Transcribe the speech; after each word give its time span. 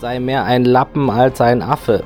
sei 0.00 0.18
mehr 0.18 0.44
ein 0.44 0.64
Lappen 0.64 1.10
als 1.10 1.42
ein 1.42 1.60
Affe. 1.60 2.02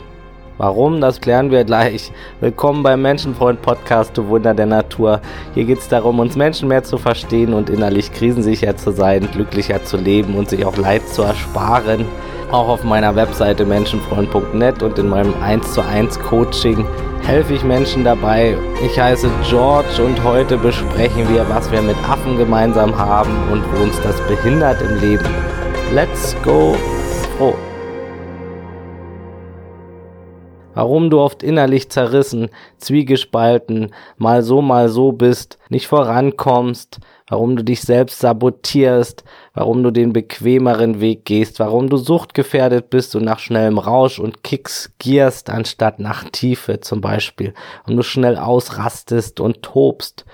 Warum, 0.59 1.01
das 1.01 1.21
klären 1.21 1.53
wir 1.53 1.63
gleich. 1.63 2.11
Willkommen 2.41 2.83
beim 2.83 3.03
Menschenfreund 3.03 3.63
Podcast, 3.63 4.19
du 4.19 4.27
Wunder 4.27 4.53
der 4.53 4.67
Natur. 4.67 5.21
Hier 5.55 5.65
geht 5.65 5.79
es 5.79 5.87
darum, 5.87 6.19
uns 6.19 6.35
Menschen 6.35 6.67
mehr 6.67 6.83
zu 6.83 6.99
verstehen 6.99 7.55
und 7.55 7.71
innerlich 7.71 8.13
krisensicher 8.13 8.77
zu 8.77 8.91
sein, 8.91 9.29
glücklicher 9.31 9.85
zu 9.85 9.97
leben 9.97 10.35
und 10.35 10.49
sich 10.49 10.67
auch 10.67 10.77
Leid 10.77 11.09
zu 11.09 11.23
ersparen. 11.23 12.05
Auch 12.51 12.69
auf 12.69 12.83
meiner 12.83 13.15
Webseite 13.15 13.65
menschenfreund.net 13.65 14.83
und 14.83 14.99
in 14.99 15.09
meinem 15.09 15.35
1 15.41 15.73
zu 15.73 15.81
1 15.81 16.19
Coaching 16.19 16.85
helfe 17.25 17.55
ich 17.55 17.63
Menschen 17.63 18.03
dabei. 18.03 18.57
Ich 18.85 18.99
heiße 18.99 19.31
George 19.49 20.03
und 20.05 20.23
heute 20.25 20.59
besprechen 20.59 21.29
wir, 21.33 21.49
was 21.49 21.71
wir 21.71 21.81
mit 21.81 21.97
Affen 22.09 22.39
gemeinsam 22.39 22.99
haben 22.99 23.31
und 23.53 23.63
wo 23.73 23.85
uns 23.85 24.01
das 24.03 24.21
behindert 24.23 24.83
im 24.83 25.01
Leben. 25.01 25.29
Let's 25.93 26.35
go 26.43 26.75
froh 27.39 27.55
warum 30.75 31.11
du 31.11 31.21
oft 31.21 31.43
innerlich 31.43 31.91
zerrissen, 31.91 32.51
zwiegespalten, 32.79 33.95
mal 34.17 34.43
so, 34.43 34.61
mal 34.61 34.89
so 34.89 35.13
bist, 35.13 35.59
nicht 35.69 35.87
vorankommst, 35.87 37.01
warum 37.29 37.57
du 37.57 37.65
dich 37.65 37.81
selbst 37.81 38.19
sabotierst, 38.19 39.25
warum 39.55 39.83
du 39.83 39.91
den 39.91 40.13
bequemeren 40.13 41.01
Weg 41.01 41.25
gehst, 41.25 41.59
warum 41.61 41.89
du 41.89 41.97
suchtgefährdet 41.97 42.91
bist 42.91 43.17
und 43.17 43.25
nach 43.25 43.39
schnellem 43.39 43.79
Rausch 43.79 44.19
und 44.19 44.43
Kicks 44.43 44.93
gierst, 44.99 45.49
anstatt 45.49 46.01
nach 46.01 46.25
Tiefe 46.31 46.81
zum 46.81 47.01
Beispiel, 47.01 47.55
und 47.87 47.97
du 47.97 48.03
schnell 48.03 48.37
ausrastest 48.37 49.41
und 49.41 49.63
tobst, 49.63 50.25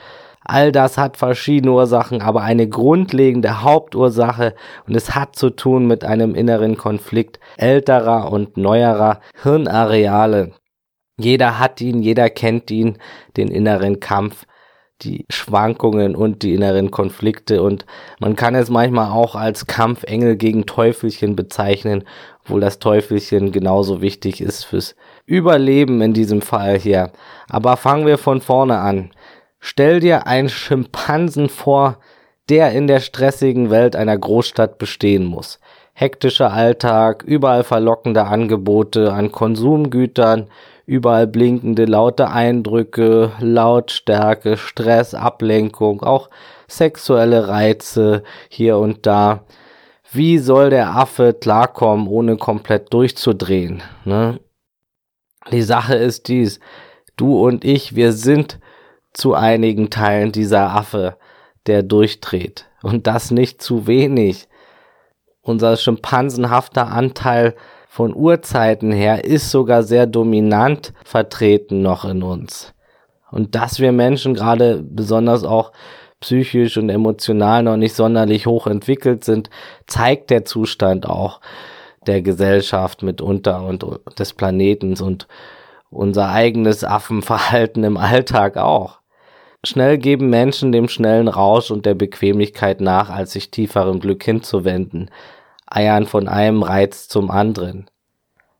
All 0.42 0.72
das 0.72 0.96
hat 0.96 1.16
verschiedene 1.18 1.72
Ursachen, 1.72 2.22
aber 2.22 2.42
eine 2.42 2.68
grundlegende 2.68 3.62
Hauptursache 3.62 4.54
und 4.86 4.96
es 4.96 5.14
hat 5.14 5.36
zu 5.36 5.50
tun 5.50 5.86
mit 5.86 6.04
einem 6.04 6.34
inneren 6.34 6.76
Konflikt 6.76 7.40
älterer 7.58 8.32
und 8.32 8.56
neuerer 8.56 9.20
Hirnareale. 9.42 10.52
Jeder 11.18 11.58
hat 11.58 11.82
ihn, 11.82 12.02
jeder 12.02 12.30
kennt 12.30 12.70
ihn, 12.70 12.96
den 13.36 13.48
inneren 13.48 14.00
Kampf, 14.00 14.46
die 15.02 15.26
Schwankungen 15.30 16.16
und 16.16 16.42
die 16.42 16.54
inneren 16.54 16.90
Konflikte 16.90 17.62
und 17.62 17.84
man 18.18 18.36
kann 18.36 18.54
es 18.54 18.70
manchmal 18.70 19.10
auch 19.10 19.34
als 19.34 19.66
Kampfengel 19.66 20.36
gegen 20.36 20.64
Teufelchen 20.64 21.36
bezeichnen, 21.36 22.04
obwohl 22.42 22.60
das 22.60 22.78
Teufelchen 22.78 23.52
genauso 23.52 24.00
wichtig 24.00 24.40
ist 24.40 24.64
fürs 24.64 24.96
Überleben 25.26 26.00
in 26.00 26.12
diesem 26.12 26.42
Fall 26.42 26.78
hier. 26.78 27.12
Aber 27.48 27.76
fangen 27.76 28.06
wir 28.06 28.18
von 28.18 28.40
vorne 28.40 28.78
an. 28.78 29.10
Stell 29.60 30.00
dir 30.00 30.26
einen 30.26 30.48
Schimpansen 30.48 31.48
vor, 31.48 31.98
der 32.48 32.72
in 32.72 32.86
der 32.86 33.00
stressigen 33.00 33.70
Welt 33.70 33.94
einer 33.94 34.16
Großstadt 34.18 34.78
bestehen 34.78 35.24
muss. 35.24 35.60
Hektischer 35.92 36.52
Alltag, 36.52 37.22
überall 37.24 37.62
verlockende 37.62 38.24
Angebote 38.24 39.12
an 39.12 39.30
Konsumgütern, 39.30 40.48
überall 40.86 41.26
blinkende 41.26 41.84
laute 41.84 42.30
Eindrücke, 42.30 43.32
Lautstärke, 43.38 44.56
Stress, 44.56 45.14
Ablenkung, 45.14 46.02
auch 46.02 46.30
sexuelle 46.66 47.48
Reize 47.48 48.22
hier 48.48 48.78
und 48.78 49.06
da. 49.06 49.44
Wie 50.10 50.38
soll 50.38 50.70
der 50.70 50.96
Affe 50.96 51.34
klarkommen, 51.34 52.08
ohne 52.08 52.36
komplett 52.36 52.92
durchzudrehen? 52.92 53.82
Ne? 54.04 54.40
Die 55.52 55.62
Sache 55.62 55.94
ist 55.94 56.28
dies, 56.28 56.60
du 57.16 57.44
und 57.46 57.64
ich, 57.64 57.94
wir 57.94 58.12
sind 58.12 58.58
zu 59.12 59.34
einigen 59.34 59.90
Teilen 59.90 60.32
dieser 60.32 60.70
Affe, 60.70 61.16
der 61.66 61.82
durchdreht. 61.82 62.66
Und 62.82 63.06
das 63.06 63.30
nicht 63.30 63.62
zu 63.62 63.86
wenig. 63.86 64.48
Unser 65.42 65.76
schimpansenhafter 65.76 66.88
Anteil 66.88 67.54
von 67.88 68.14
Urzeiten 68.14 68.92
her 68.92 69.24
ist 69.24 69.50
sogar 69.50 69.82
sehr 69.82 70.06
dominant 70.06 70.92
vertreten 71.04 71.82
noch 71.82 72.04
in 72.04 72.22
uns. 72.22 72.72
Und 73.30 73.54
dass 73.54 73.80
wir 73.80 73.92
Menschen 73.92 74.34
gerade 74.34 74.82
besonders 74.82 75.44
auch 75.44 75.72
psychisch 76.20 76.76
und 76.76 76.88
emotional 76.88 77.62
noch 77.62 77.76
nicht 77.76 77.94
sonderlich 77.94 78.46
hoch 78.46 78.66
entwickelt 78.66 79.24
sind, 79.24 79.50
zeigt 79.86 80.30
der 80.30 80.44
Zustand 80.44 81.06
auch 81.06 81.40
der 82.06 82.22
Gesellschaft 82.22 83.02
mitunter 83.02 83.64
und 83.64 83.84
des 84.18 84.32
Planetens 84.34 85.00
und 85.00 85.26
unser 85.90 86.30
eigenes 86.30 86.84
Affenverhalten 86.84 87.84
im 87.84 87.96
Alltag 87.96 88.56
auch. 88.56 88.99
Schnell 89.62 89.98
geben 89.98 90.30
Menschen 90.30 90.72
dem 90.72 90.88
schnellen 90.88 91.28
Rausch 91.28 91.70
und 91.70 91.84
der 91.84 91.94
Bequemlichkeit 91.94 92.80
nach, 92.80 93.10
als 93.10 93.32
sich 93.32 93.50
tieferem 93.50 94.00
Glück 94.00 94.24
hinzuwenden, 94.24 95.10
eiern 95.66 96.06
von 96.06 96.28
einem 96.28 96.62
Reiz 96.62 97.08
zum 97.08 97.30
anderen. 97.30 97.90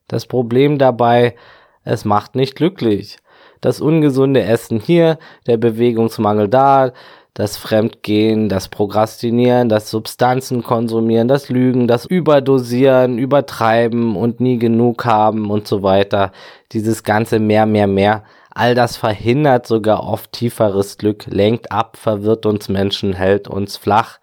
Das 0.09 0.27
Problem 0.27 0.77
dabei, 0.77 1.37
es 1.85 2.05
macht 2.05 2.35
nicht 2.35 2.55
glücklich. 2.55 3.17
Das 3.63 3.81
ungesunde 3.81 4.43
Essen 4.43 4.79
hier, 4.79 5.19
der 5.47 5.57
Bewegungsmangel 5.57 6.49
da, 6.49 6.93
das 7.33 7.57
Fremdgehen, 7.57 8.51
das 8.51 8.69
Prokrastinieren, 8.69 9.71
das 9.71 9.91
Substanzen 9.91 10.63
konsumieren, 10.63 11.29
das 11.29 11.49
Lügen, 11.49 11.89
das 11.89 12.05
Überdosieren, 12.05 13.19
Übertreiben 13.19 14.17
und 14.17 14.41
nie 14.41 14.59
genug 14.59 15.07
haben 15.07 15.51
und 15.51 15.67
so 15.67 15.83
weiter. 15.83 16.33
Dieses 16.73 17.05
ganze 17.05 17.39
mehr, 17.39 17.65
mehr, 17.65 17.87
mehr 17.87 18.25
All 18.61 18.75
das 18.75 18.99
verhindert 18.99 19.67
sogar 19.67 20.07
oft 20.07 20.33
tieferes 20.33 20.99
Glück, 20.99 21.25
lenkt 21.29 21.73
ab, 21.73 21.97
verwirrt 21.97 22.45
uns 22.45 22.69
Menschen, 22.69 23.15
hält 23.15 23.49
uns 23.49 23.79
flach, 23.79 24.19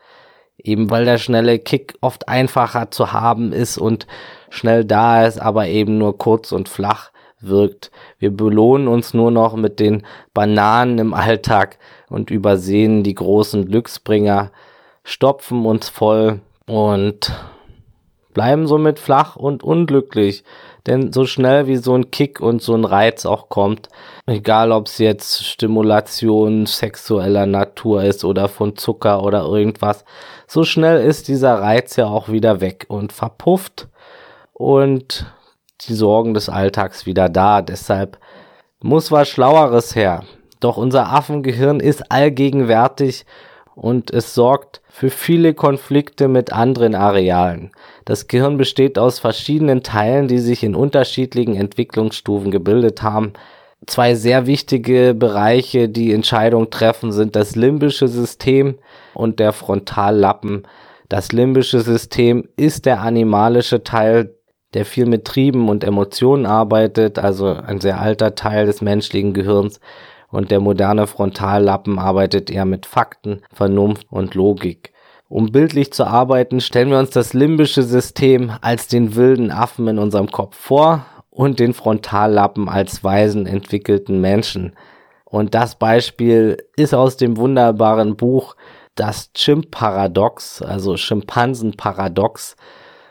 eben 0.60 0.92
weil 0.92 1.06
der 1.06 1.18
schnelle 1.18 1.58
Kick 1.58 1.96
oft 2.02 2.30
einfacher 2.30 2.92
zu 2.92 3.14
haben 3.14 3.52
ist 3.52 3.80
und 3.80 4.06
schnell 4.52 4.86
da 4.86 5.26
ist, 5.26 5.42
aber 5.42 5.66
eben 5.70 5.98
nur 5.98 6.20
kurz 6.20 6.52
und 6.52 6.70
flach 6.70 7.10
wirkt. 7.40 7.90
Wir 8.20 8.30
belohnen 8.30 8.88
uns 8.88 9.16
nur 9.16 9.32
noch 9.32 9.56
mit 9.56 9.80
den 9.80 10.06
Bananen 10.36 11.00
im 11.00 11.16
Alltag 11.16 11.80
und 12.08 12.30
übersehen 12.30 13.02
die 13.02 13.16
großen 13.16 13.66
Glücksbringer, 13.66 14.52
stopfen 15.04 15.66
uns 15.66 15.90
voll 15.90 16.42
und 16.68 17.32
bleiben 18.36 18.68
somit 18.68 19.00
flach 19.00 19.36
und 19.36 19.64
unglücklich. 19.64 20.44
Denn 20.88 21.12
so 21.12 21.26
schnell 21.26 21.68
wie 21.68 21.76
so 21.76 21.94
ein 21.96 22.12
Kick 22.12 22.40
und 22.40 22.62
so 22.62 22.74
ein 22.74 22.86
Reiz 22.86 23.26
auch 23.26 23.50
kommt, 23.50 23.90
egal 24.26 24.72
ob 24.72 24.88
es 24.88 24.98
jetzt 24.98 25.46
Stimulation 25.46 26.66
sexueller 26.66 27.46
Natur 27.46 28.04
ist 28.04 28.24
oder 28.24 28.48
von 28.48 28.78
Zucker 28.78 29.22
oder 29.22 29.44
irgendwas, 29.44 30.06
so 30.48 30.64
schnell 30.64 31.06
ist 31.06 31.28
dieser 31.28 31.56
Reiz 31.56 31.98
ja 31.98 32.08
auch 32.08 32.30
wieder 32.30 32.62
weg 32.62 32.86
und 32.88 33.12
verpufft 33.12 33.90
und 34.54 35.26
die 35.82 35.94
Sorgen 35.94 36.34
des 36.34 36.48
Alltags 36.48 37.06
wieder 37.06 37.28
da. 37.28 37.62
Deshalb 37.62 38.18
muss 38.82 39.12
was 39.12 39.28
Schlaueres 39.28 39.96
her. 39.96 40.24
Doch 40.62 40.78
unser 40.78 41.12
Affengehirn 41.12 41.82
ist 41.82 42.12
allgegenwärtig 42.12 43.26
und 43.78 44.10
es 44.12 44.34
sorgt 44.34 44.82
für 44.90 45.12
viele 45.12 45.54
Konflikte 45.54 46.28
mit 46.28 46.52
anderen 46.52 46.96
Arealen. 46.96 47.72
Das 48.06 48.28
Gehirn 48.28 48.58
besteht 48.58 48.98
aus 48.98 49.20
verschiedenen 49.20 49.84
Teilen, 49.84 50.28
die 50.28 50.40
sich 50.40 50.64
in 50.64 50.74
unterschiedlichen 50.74 51.56
Entwicklungsstufen 51.56 52.50
gebildet 52.50 53.04
haben. 53.04 53.34
Zwei 53.86 54.16
sehr 54.16 54.48
wichtige 54.48 55.14
Bereiche, 55.14 55.90
die 55.90 56.12
Entscheidung 56.12 56.72
treffen, 56.72 57.12
sind 57.12 57.36
das 57.36 57.56
limbische 57.56 58.08
System 58.08 58.80
und 59.14 59.40
der 59.40 59.54
Frontallappen. 59.54 60.64
Das 61.08 61.32
limbische 61.32 61.82
System 61.82 62.50
ist 62.58 62.88
der 62.88 63.02
animalische 63.02 63.84
Teil, 63.84 64.34
der 64.74 64.86
viel 64.86 65.06
mit 65.06 65.26
Trieben 65.26 65.70
und 65.70 65.84
Emotionen 65.84 66.48
arbeitet, 66.48 67.20
also 67.20 67.46
ein 67.46 67.80
sehr 67.80 68.02
alter 68.02 68.34
Teil 68.34 68.66
des 68.66 68.82
menschlichen 68.82 69.36
Gehirns 69.36 69.80
und 70.30 70.52
der 70.52 70.60
moderne 70.60 71.08
Frontallappen 71.08 72.00
arbeitet 72.00 72.50
eher 72.50 72.66
mit 72.66 72.86
Fakten, 72.86 73.42
Vernunft 73.52 74.08
und 74.10 74.36
Logik. 74.36 74.94
Um 75.30 75.52
bildlich 75.52 75.92
zu 75.92 76.06
arbeiten, 76.06 76.62
stellen 76.62 76.90
wir 76.90 77.00
uns 77.00 77.10
das 77.10 77.34
limbische 77.34 77.84
System 77.84 78.52
als 78.62 78.88
den 78.88 79.16
wilden 79.16 79.52
Affen 79.52 79.88
in 79.88 80.00
unserem 80.00 80.32
Kopf 80.32 80.56
vor 80.56 81.06
und 81.30 81.60
den 81.60 81.74
Frontallappen 81.74 82.70
als 82.70 83.04
weisen 83.04 83.46
entwickelten 83.46 84.22
Menschen. 84.22 84.74
Und 85.26 85.54
das 85.54 85.76
Beispiel 85.76 86.58
ist 86.78 86.94
aus 86.94 87.18
dem 87.18 87.36
wunderbaren 87.36 88.16
Buch 88.16 88.56
Das 88.96 89.34
Chimp-Paradox, 89.34 90.62
also 90.62 90.96
Schimpansen-Paradox. 90.96 92.56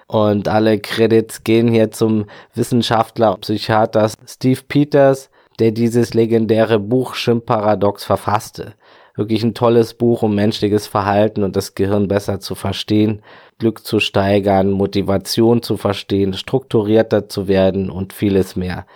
Und 0.09 0.49
alle 0.49 0.79
Credits 0.79 1.45
gehen 1.45 1.69
hier 1.69 1.91
zum 1.91 2.27
Wissenschaftler, 2.55 3.37
Psychiater 3.37 4.11
Steve 4.27 4.61
Peters, 4.67 5.31
der 5.59 5.73
dieses 5.73 6.15
legendäre 6.15 6.79
Buch 6.79 7.15
Schimp-Paradox 7.15 8.05
verfasste. 8.05 8.75
Wirklich 9.15 9.43
ein 9.43 9.55
tolles 9.55 9.95
Buch, 9.95 10.23
um 10.23 10.35
menschliches 10.35 10.87
Verhalten 10.87 11.43
und 11.43 11.57
das 11.57 11.75
Gehirn 11.75 12.07
besser 12.07 12.39
zu 12.39 12.55
verstehen, 12.55 13.23
Glück 13.59 13.85
zu 13.85 13.99
steigern, 13.99 14.71
Motivation 14.71 15.63
zu 15.63 15.79
verstehen, 15.79 16.35
strukturierter 16.35 17.29
zu 17.29 17.49
werden 17.49 17.91
und 17.91 18.13
vieles 18.13 18.57
mehr. 18.57 18.87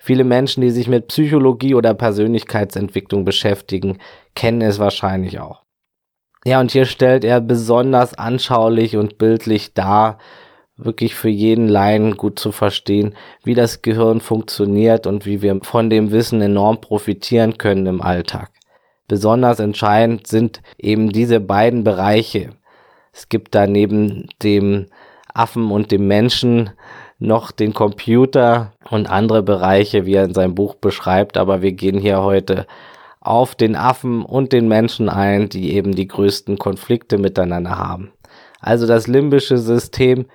Viele 0.00 0.24
Menschen, 0.24 0.62
die 0.62 0.70
sich 0.70 0.88
mit 0.88 1.08
Psychologie 1.08 1.74
oder 1.74 1.94
Persönlichkeitsentwicklung 1.94 3.24
beschäftigen, 3.24 3.98
kennen 4.34 4.62
es 4.62 4.78
wahrscheinlich 4.78 5.38
auch. 5.38 5.62
Ja, 6.44 6.60
und 6.60 6.70
hier 6.70 6.86
stellt 6.86 7.24
er 7.24 7.40
besonders 7.40 8.14
anschaulich 8.14 8.96
und 8.96 9.18
bildlich 9.18 9.74
dar, 9.74 10.18
wirklich 10.78 11.14
für 11.14 11.28
jeden 11.28 11.68
Laien 11.68 12.16
gut 12.16 12.38
zu 12.38 12.52
verstehen, 12.52 13.14
wie 13.44 13.54
das 13.54 13.82
Gehirn 13.82 14.20
funktioniert 14.20 15.06
und 15.06 15.26
wie 15.26 15.42
wir 15.42 15.58
von 15.62 15.90
dem 15.90 16.12
Wissen 16.12 16.40
enorm 16.40 16.80
profitieren 16.80 17.58
können 17.58 17.86
im 17.86 18.00
Alltag. 18.00 18.50
Besonders 19.08 19.58
entscheidend 19.58 20.26
sind 20.26 20.62
eben 20.78 21.10
diese 21.10 21.40
beiden 21.40 21.82
Bereiche. 21.82 22.50
Es 23.12 23.28
gibt 23.28 23.54
da 23.54 23.66
neben 23.66 24.28
dem 24.42 24.86
Affen 25.34 25.70
und 25.70 25.90
dem 25.90 26.06
Menschen 26.06 26.70
noch 27.18 27.50
den 27.50 27.74
Computer 27.74 28.72
und 28.90 29.10
andere 29.10 29.42
Bereiche, 29.42 30.06
wie 30.06 30.14
er 30.14 30.24
in 30.24 30.34
seinem 30.34 30.54
Buch 30.54 30.76
beschreibt, 30.76 31.36
aber 31.36 31.62
wir 31.62 31.72
gehen 31.72 31.98
hier 31.98 32.22
heute 32.22 32.66
auf 33.20 33.54
den 33.54 33.74
Affen 33.74 34.22
und 34.24 34.52
den 34.52 34.68
Menschen 34.68 35.08
ein, 35.08 35.48
die 35.48 35.74
eben 35.74 35.94
die 35.94 36.06
größten 36.06 36.58
Konflikte 36.58 37.18
miteinander 37.18 37.76
haben. 37.76 38.12
Also 38.60 38.86
das 38.86 39.06
limbische 39.06 39.58
System 39.58 40.26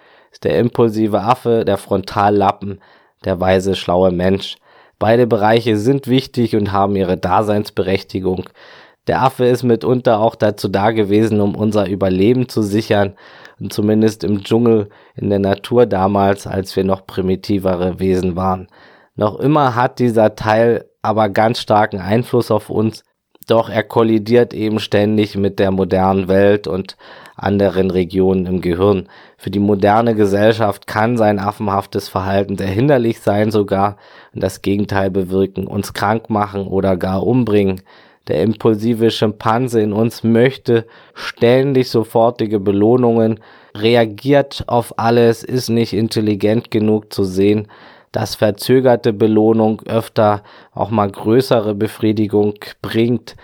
der 0.42 0.58
impulsive 0.60 1.22
Affe, 1.22 1.66
der 1.66 1.78
Frontallappen, 1.78 2.80
der 3.26 3.40
weise, 3.40 3.76
schlaue 3.76 4.12
Mensch. 4.12 4.58
Beide 5.00 5.28
Bereiche 5.28 5.78
sind 5.78 6.08
wichtig 6.08 6.56
und 6.56 6.72
haben 6.72 6.96
ihre 6.96 7.18
Daseinsberechtigung. 7.18 8.50
Der 9.08 9.22
Affe 9.22 9.46
ist 9.46 9.64
mitunter 9.64 10.20
auch 10.20 10.36
dazu 10.36 10.70
da 10.70 10.92
gewesen, 10.92 11.42
um 11.42 11.56
unser 11.56 11.88
Überleben 11.88 12.48
zu 12.48 12.62
sichern, 12.62 13.16
und 13.60 13.72
zumindest 13.72 14.24
im 14.24 14.44
Dschungel, 14.44 14.90
in 15.16 15.30
der 15.30 15.40
Natur 15.40 15.86
damals, 15.86 16.48
als 16.48 16.76
wir 16.76 16.84
noch 16.84 17.06
primitivere 17.06 18.00
Wesen 18.00 18.36
waren. 18.36 18.68
Noch 19.16 19.40
immer 19.40 19.76
hat 19.76 20.00
dieser 20.00 20.36
Teil 20.36 20.86
aber 21.02 21.30
ganz 21.30 21.60
starken 21.60 22.00
Einfluss 22.00 22.50
auf 22.50 22.70
uns, 22.70 23.04
doch 23.46 23.70
er 23.70 23.84
kollidiert 23.84 24.54
eben 24.54 24.80
ständig 24.80 25.36
mit 25.36 25.60
der 25.60 25.72
modernen 25.72 26.28
Welt 26.28 26.68
und 26.68 26.98
anderen 27.36 27.92
Regionen 27.92 28.46
im 28.46 28.62
Gehirn. 28.62 29.08
Für 29.38 29.50
die 29.50 29.60
moderne 29.60 30.16
Gesellschaft 30.16 30.88
kann 30.88 31.18
sein 31.18 31.40
affenhaftes 31.40 32.10
Verhalten 32.10 32.58
sehr 32.58 32.68
hinderlich 32.68 33.20
sein 33.20 33.52
sogar 33.52 33.98
und 34.34 34.42
das 34.44 34.62
Gegenteil 34.62 35.10
bewirken, 35.10 35.68
uns 35.68 35.94
krank 35.94 36.30
machen 36.30 36.68
oder 36.68 36.96
gar 36.98 37.26
umbringen. 37.26 37.82
Der 38.28 38.42
impulsive 38.42 39.12
Schimpanse 39.12 39.82
in 39.82 39.92
uns 39.92 40.24
möchte 40.24 40.86
ständig 41.14 41.90
sofortige 41.90 42.62
Belohnungen, 42.62 43.42
reagiert 43.76 44.64
auf 44.68 44.98
alles, 44.98 45.44
ist 45.44 45.68
nicht 45.70 45.94
intelligent 45.94 46.72
genug 46.72 47.12
zu 47.12 47.26
sehen, 47.26 47.68
dass 48.14 48.36
verzögerte 48.36 49.12
Belohnung 49.12 49.82
öfter 49.86 50.44
auch 50.72 50.92
mal 50.92 51.12
größere 51.12 51.76
Befriedigung 51.76 52.54
bringt. 52.82 53.36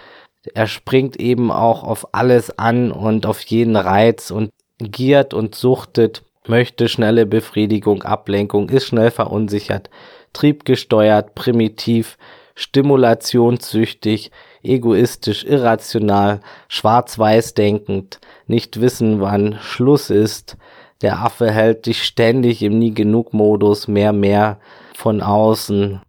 Er 0.54 0.68
springt 0.68 1.20
eben 1.20 1.52
auch 1.52 1.84
auf 1.84 2.14
alles 2.14 2.58
an 2.58 2.94
und 2.94 3.26
auf 3.26 3.42
jeden 3.42 3.76
Reiz 3.76 4.32
und 4.32 4.52
giert 4.78 5.34
und 5.34 5.56
suchtet, 5.56 6.24
möchte 6.48 6.88
schnelle 6.88 7.26
Befriedigung, 7.26 8.04
Ablenkung, 8.04 8.70
ist 8.70 8.86
schnell 8.86 9.12
verunsichert, 9.12 9.90
triebgesteuert, 10.32 11.36
primitiv, 11.36 12.18
stimulationssüchtig, 12.56 14.32
egoistisch, 14.64 15.46
irrational, 15.46 16.42
schwarz-weiß 16.68 17.54
denkend, 17.56 18.20
nicht 18.48 18.82
wissen, 18.82 19.20
wann 19.20 19.58
Schluss 19.62 20.10
ist, 20.10 20.58
der 21.02 21.20
Affe 21.20 21.52
hält 21.52 21.86
dich 21.86 22.04
ständig 22.04 22.62
im 22.62 22.78
Nie-Genug-Modus, 22.78 23.88
mehr, 23.88 24.14
mehr 24.14 24.60
von 24.94 25.22
außen, 25.22 26.02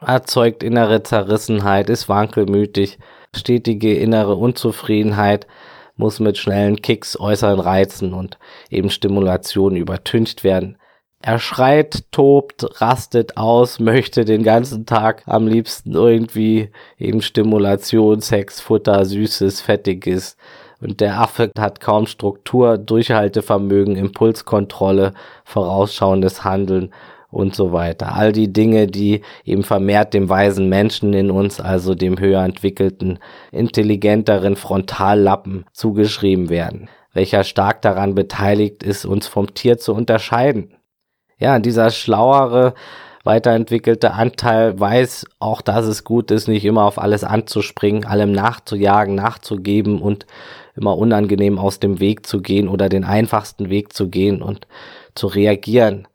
erzeugt 0.00 0.62
innere 0.62 1.02
Zerrissenheit, 1.02 1.90
ist 1.90 2.08
wankelmütig, 2.08 2.98
stetige 3.34 3.94
innere 3.94 4.36
Unzufriedenheit, 4.36 5.46
muss 5.96 6.20
mit 6.20 6.38
schnellen 6.38 6.80
Kicks, 6.80 7.18
äußeren 7.18 7.60
Reizen 7.60 8.12
und 8.14 8.38
eben 8.70 8.90
Stimulation 8.90 9.76
übertüncht 9.76 10.44
werden. 10.44 10.78
Er 11.20 11.38
schreit, 11.38 12.04
tobt, 12.10 12.80
rastet 12.80 13.36
aus, 13.36 13.78
möchte 13.80 14.24
den 14.24 14.42
ganzen 14.42 14.86
Tag 14.86 15.22
am 15.26 15.46
liebsten 15.46 15.94
irgendwie 15.94 16.70
eben 16.98 17.22
Stimulation, 17.22 18.20
Sex, 18.20 18.60
Futter, 18.60 19.04
Süßes, 19.04 19.60
Fettiges, 19.60 20.36
und 20.82 21.00
der 21.00 21.20
Affe 21.20 21.50
hat 21.58 21.80
kaum 21.80 22.06
Struktur, 22.06 22.76
Durchhaltevermögen, 22.76 23.96
Impulskontrolle, 23.96 25.14
vorausschauendes 25.44 26.44
Handeln 26.44 26.92
und 27.30 27.56
so 27.56 27.72
weiter. 27.72 28.14
All 28.14 28.32
die 28.32 28.52
Dinge, 28.52 28.86
die 28.86 29.22
eben 29.44 29.64
vermehrt 29.64 30.12
dem 30.14 30.28
weisen 30.28 30.68
Menschen 30.68 31.14
in 31.14 31.30
uns, 31.30 31.60
also 31.60 31.94
dem 31.94 32.18
höher 32.20 32.44
entwickelten, 32.44 33.18
intelligenteren 33.50 34.54
Frontallappen 34.56 35.64
zugeschrieben 35.72 36.50
werden, 36.50 36.88
welcher 37.14 37.42
stark 37.44 37.80
daran 37.82 38.14
beteiligt 38.14 38.82
ist, 38.82 39.06
uns 39.06 39.26
vom 39.26 39.54
Tier 39.54 39.78
zu 39.78 39.94
unterscheiden. 39.94 40.74
Ja, 41.38 41.58
dieser 41.58 41.90
schlauere, 41.90 42.74
weiterentwickelte 43.24 44.12
Anteil 44.12 44.78
weiß 44.78 45.26
auch, 45.38 45.62
dass 45.62 45.86
es 45.86 46.04
gut 46.04 46.30
ist, 46.30 46.48
nicht 46.48 46.64
immer 46.64 46.84
auf 46.84 46.98
alles 46.98 47.24
anzuspringen, 47.24 48.04
allem 48.04 48.32
nachzujagen, 48.32 49.14
nachzugeben 49.14 50.00
und 50.02 50.26
immer 50.74 50.96
unangenehm 50.96 51.58
aus 51.58 51.80
dem 51.80 52.00
Weg 52.00 52.26
zu 52.26 52.40
gehen 52.40 52.68
oder 52.68 52.88
den 52.88 53.04
einfachsten 53.04 53.68
Weg 53.70 53.92
zu 53.92 54.08
gehen 54.08 54.42
und 54.42 54.66
zu 55.14 55.26
reagieren. 55.26 56.08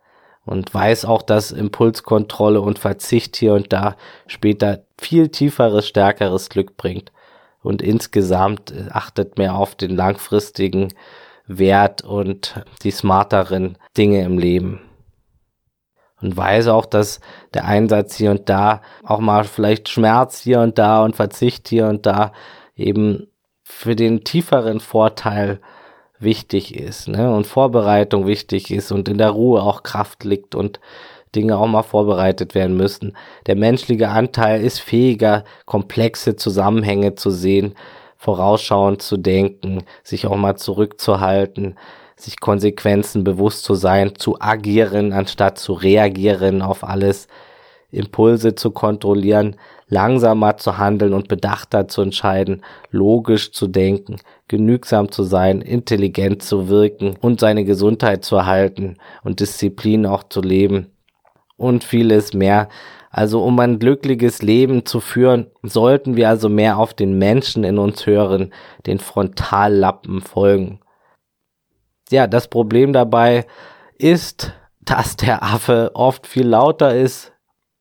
Und 0.45 0.73
weiß 0.73 1.03
auch, 1.05 1.21
dass 1.21 1.51
Impulskontrolle 1.51 2.61
und 2.61 2.79
Verzicht 2.79 3.35
hier 3.35 3.53
und 3.53 3.73
da 3.73 3.97
später 4.27 4.83
viel 4.97 5.27
tieferes, 5.27 5.87
stärkeres 5.87 6.49
Glück 6.49 6.77
bringt. 6.77 7.11
Und 7.61 7.81
insgesamt 7.81 8.73
achtet 8.91 9.37
mehr 9.37 9.55
auf 9.55 9.75
den 9.75 9.95
langfristigen 9.95 10.93
Wert 11.47 12.03
und 12.03 12.63
die 12.83 12.91
smarteren 12.91 13.77
Dinge 13.97 14.23
im 14.23 14.37
Leben 14.37 14.79
und 16.21 16.35
weiß 16.35 16.67
auch, 16.67 16.85
dass 16.85 17.19
der 17.53 17.65
Einsatz 17.65 18.15
hier 18.15 18.31
und 18.31 18.49
da 18.49 18.81
auch 19.03 19.19
mal 19.19 19.43
vielleicht 19.43 19.89
Schmerz 19.89 20.41
hier 20.41 20.61
und 20.61 20.77
da 20.77 21.03
und 21.03 21.15
Verzicht 21.15 21.67
hier 21.67 21.87
und 21.87 22.05
da 22.05 22.31
eben 22.75 23.27
für 23.69 23.97
den 23.97 24.23
tieferen 24.23 24.79
Vorteil 24.79 25.59
wichtig 26.19 26.73
ist, 26.73 27.09
ne? 27.09 27.31
Und 27.35 27.45
Vorbereitung 27.45 28.25
wichtig 28.25 28.71
ist 28.71 28.91
und 28.91 29.09
in 29.09 29.17
der 29.17 29.29
Ruhe 29.29 29.61
auch 29.61 29.83
Kraft 29.83 30.23
liegt 30.23 30.55
und 30.55 30.79
Dinge 31.35 31.57
auch 31.57 31.67
mal 31.67 31.83
vorbereitet 31.83 32.55
werden 32.55 32.77
müssen. 32.77 33.15
Der 33.45 33.55
menschliche 33.55 34.09
Anteil 34.09 34.61
ist 34.63 34.79
fähiger, 34.79 35.43
komplexe 35.65 36.37
Zusammenhänge 36.37 37.15
zu 37.15 37.29
sehen, 37.29 37.75
vorausschauend 38.15 39.01
zu 39.01 39.17
denken, 39.17 39.83
sich 40.01 40.25
auch 40.25 40.37
mal 40.37 40.55
zurückzuhalten, 40.55 41.75
sich 42.15 42.39
Konsequenzen 42.39 43.25
bewusst 43.25 43.65
zu 43.65 43.75
sein, 43.75 44.15
zu 44.15 44.39
agieren, 44.39 45.11
anstatt 45.11 45.59
zu 45.59 45.73
reagieren 45.73 46.61
auf 46.61 46.83
alles, 46.83 47.27
Impulse 47.89 48.55
zu 48.55 48.71
kontrollieren, 48.71 49.55
langsamer 49.87 50.57
zu 50.57 50.77
handeln 50.77 51.13
und 51.13 51.29
bedachter 51.29 51.87
zu 51.87 52.01
entscheiden, 52.01 52.61
logisch 52.91 53.53
zu 53.53 53.67
denken, 53.67 54.17
genügsam 54.47 55.11
zu 55.11 55.23
sein, 55.23 55.61
intelligent 55.61 56.43
zu 56.43 56.67
wirken 56.67 57.15
und 57.21 57.39
seine 57.39 57.63
Gesundheit 57.63 58.25
zu 58.25 58.35
erhalten 58.35 58.97
und 59.23 59.39
Disziplin 59.39 60.05
auch 60.05 60.23
zu 60.23 60.41
leben 60.41 60.87
und 61.55 61.83
vieles 61.83 62.33
mehr. 62.33 62.67
Also 63.09 63.41
um 63.41 63.57
ein 63.59 63.79
glückliches 63.79 64.41
Leben 64.41 64.85
zu 64.85 64.99
führen, 64.99 65.47
sollten 65.63 66.17
wir 66.17 66.27
also 66.27 66.49
mehr 66.49 66.77
auf 66.77 66.93
den 66.93 67.17
Menschen 67.17 67.63
in 67.63 67.77
uns 67.77 68.05
hören, 68.05 68.53
den 68.85 68.99
Frontallappen 68.99 70.21
folgen. 70.21 70.81
Ja, 72.11 72.27
das 72.27 72.49
Problem 72.49 72.91
dabei 72.91 73.45
ist, 73.97 74.53
dass 74.81 75.15
der 75.15 75.41
Affe 75.41 75.91
oft 75.93 76.27
viel 76.27 76.47
lauter 76.47 76.93
ist 76.95 77.33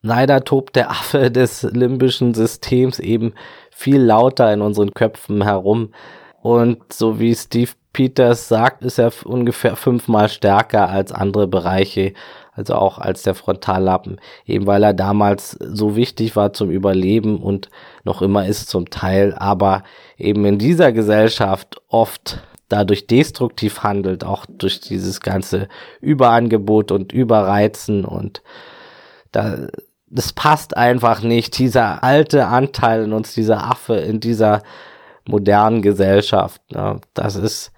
Leider 0.07 0.45
tobt 0.45 0.77
der 0.77 0.89
Affe 0.89 1.29
des 1.29 1.63
limbischen 1.63 2.33
Systems 2.33 2.97
eben 2.97 3.33
viel 3.71 4.01
lauter 4.01 4.53
in 4.53 4.61
unseren 4.61 4.93
Köpfen 4.93 5.43
herum. 5.43 5.89
Und 6.41 6.93
so 6.93 7.19
wie 7.19 7.35
Steve 7.35 7.71
Peters 7.91 8.47
sagt, 8.47 8.85
ist 8.85 8.99
er 8.99 9.11
ungefähr 9.25 9.75
fünfmal 9.75 10.29
stärker 10.29 10.87
als 10.87 11.11
andere 11.11 11.45
Bereiche, 11.45 12.13
also 12.53 12.75
auch 12.75 12.99
als 12.99 13.23
der 13.23 13.35
Frontallappen, 13.35 14.21
eben 14.45 14.65
weil 14.65 14.81
er 14.83 14.93
damals 14.93 15.51
so 15.59 15.97
wichtig 15.97 16.37
war 16.37 16.53
zum 16.53 16.69
Überleben 16.71 17.43
und 17.43 17.69
noch 18.05 18.21
immer 18.21 18.45
ist 18.45 18.69
zum 18.69 18.89
Teil, 18.89 19.35
aber 19.37 19.83
eben 20.17 20.45
in 20.45 20.57
dieser 20.57 20.93
Gesellschaft 20.93 21.81
oft 21.89 22.41
dadurch 22.69 23.07
destruktiv 23.07 23.83
handelt, 23.83 24.23
auch 24.23 24.45
durch 24.47 24.79
dieses 24.79 25.19
ganze 25.19 25.67
Überangebot 25.99 26.93
und 26.93 27.11
Überreizen 27.11 28.05
und 28.05 28.41
da 29.33 29.67
das 30.09 30.33
passt 30.33 30.77
einfach 30.77 31.21
nicht, 31.21 31.57
dieser 31.57 32.03
alte 32.03 32.47
Anteil 32.47 33.03
in 33.03 33.13
uns, 33.13 33.33
dieser 33.33 33.63
Affe 33.69 33.95
in 33.95 34.19
dieser 34.19 34.63
modernen 35.25 35.81
Gesellschaft. 35.81 36.61
Ne? 36.71 37.01
Das 37.13 37.35
ist 37.35 37.71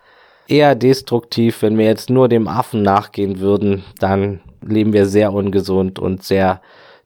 eher 0.48 0.75
destruktiv. 0.75 1.62
Wenn 1.62 1.77
wir 1.77 1.86
jetzt 1.86 2.09
nur 2.09 2.29
dem 2.29 2.48
Affen 2.48 2.83
nachgehen 2.83 3.39
würden, 3.39 3.83
dann 4.00 4.41
leben 4.62 4.93
wir 4.93 5.05
sehr 5.05 5.33
ungesund 5.33 5.98
und 6.00 6.24
sehr 6.24 6.62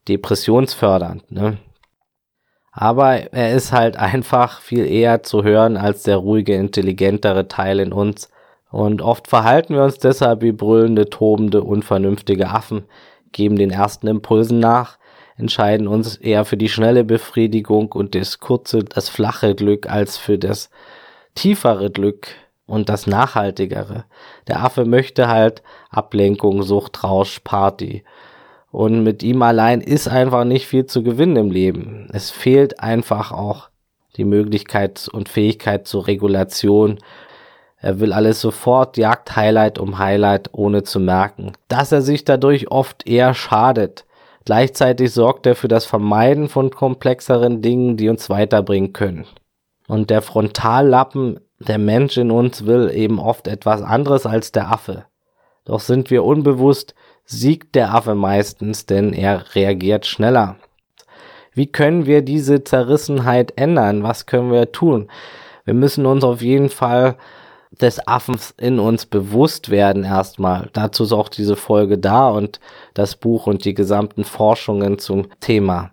depressionsfördernd. 0.10 1.32
Ne? 1.32 1.58
Aber 2.72 3.34
er 3.34 3.53
ist 3.53 3.72
halt 3.72 3.98
einfach 3.98 4.60
viel 4.60 4.86
eher 4.86 5.24
zu 5.24 5.44
hören 5.44 5.77
als 5.77 6.03
der 6.03 6.18
ruhige, 6.18 6.56
intelligentere 6.56 7.48
Teil 7.48 7.80
in 7.80 7.94
uns. 7.94 8.30
Und 8.72 9.01
oft 9.03 9.27
verhalten 9.27 9.75
wir 9.75 9.84
uns 9.84 10.00
deshalb 10.00 10.42
wie 10.42 10.51
brüllende, 10.51 11.10
tobende, 11.10 11.63
unvernünftige 11.63 12.50
Affen, 12.50 12.86
geben 13.32 13.56
den 13.56 13.70
ersten 13.70 14.08
Impulsen 14.08 14.60
nach, 14.60 14.98
entscheiden 15.38 15.88
uns 15.88 16.16
eher 16.16 16.46
für 16.46 16.58
die 16.58 16.70
schnelle 16.70 17.04
Befriedigung 17.04 17.92
und 17.92 18.16
das 18.16 18.40
kurze, 18.40 18.84
das 18.84 19.10
flache 19.10 19.56
Glück 19.56 19.90
als 19.90 20.18
für 20.18 20.38
das 20.38 20.70
tiefere 21.36 21.90
Glück 21.90 22.28
und 22.66 22.90
das 22.90 23.08
nachhaltigere. 23.08 24.06
Der 24.48 24.63
Affe 24.63 24.86
möchte 24.86 25.28
halt 25.28 25.63
Ablenkung, 25.90 26.63
Sucht, 26.63 27.04
Rausch, 27.04 27.40
Party. 27.44 28.04
Und 28.72 29.04
mit 29.04 29.22
ihm 29.22 29.42
allein 29.42 29.82
ist 29.82 30.08
einfach 30.08 30.46
nicht 30.46 30.68
viel 30.68 30.86
zu 30.86 31.04
gewinnen 31.04 31.36
im 31.36 31.52
Leben. 31.52 32.08
Es 32.12 32.32
fehlt 32.32 32.80
einfach 32.80 33.32
auch 33.32 33.70
die 34.16 34.25
Möglichkeit 34.25 35.08
und 35.12 35.30
Fähigkeit 35.30 35.88
zur 35.88 36.08
Regulation. 36.08 37.00
Er 37.78 38.00
will 38.00 38.13
alles 38.13 38.42
sofort, 38.42 38.98
jagt 38.98 39.36
Highlight 39.36 39.78
um 39.78 40.00
Highlight, 40.00 40.50
ohne 40.54 40.84
zu 40.84 41.00
merken, 41.00 41.52
dass 41.68 41.92
er 41.92 42.02
sich 42.02 42.24
dadurch 42.24 42.72
oft 42.72 43.08
eher 43.08 43.34
schadet. 43.34 44.06
Gleichzeitig 44.46 45.12
sorgt 45.12 45.46
er 45.46 45.56
für 45.56 45.68
das 45.68 45.86
Vermeiden 45.86 46.50
von 46.50 46.70
komplexeren 46.70 47.62
Dingen, 47.62 47.96
die 47.98 48.10
uns 48.10 48.30
weiterbringen 48.30 48.94
können. 48.94 49.26
Und 49.88 50.10
der 50.10 50.22
Frontallappen, 50.22 51.40
der 51.60 51.78
Mensch 51.78 52.18
in 52.18 52.32
uns, 52.32 52.66
will 52.66 52.92
eben 52.94 53.20
oft 53.20 53.48
etwas 53.48 53.82
anderes 53.82 54.26
als 54.26 54.52
der 54.52 54.72
Affe. 54.72 55.06
Doch 55.66 55.80
sind 55.80 56.10
wir 56.10 56.24
unbewusst, 56.24 56.94
siegt 57.26 57.76
der 57.76 57.94
Affe 57.94 58.16
meistens, 58.16 58.86
denn 58.86 59.14
er 59.14 59.56
reagiert 59.56 60.06
schneller. 60.06 60.58
Wie 61.54 61.68
können 61.68 62.06
wir 62.06 62.22
diese 62.22 62.64
Zerrissenheit 62.64 63.54
ändern? 63.56 64.04
Was 64.04 64.26
können 64.26 64.52
wir 64.52 64.72
tun? 64.72 65.10
Wir 65.66 65.74
müssen 65.74 66.06
uns 66.06 66.24
auf 66.24 66.42
jeden 66.42 66.70
Fall 66.70 67.16
des 67.82 68.08
Affens 68.08 68.53
in 68.58 68.80
uns 68.80 69.06
bewusst 69.06 69.70
werden 69.70 70.03
erstmal. 70.03 70.70
Dazu 70.74 71.03
ist 71.03 71.13
auch 71.13 71.30
diese 71.30 71.56
Folge 71.56 71.98
da 71.98 72.30
und 72.30 72.60
das 72.94 73.15
Buch 73.15 73.48
und 73.48 73.65
die 73.65 73.74
gesamten 73.74 74.24
Forschungen 74.24 75.00
zum 75.00 75.27
Thema. 75.39 75.92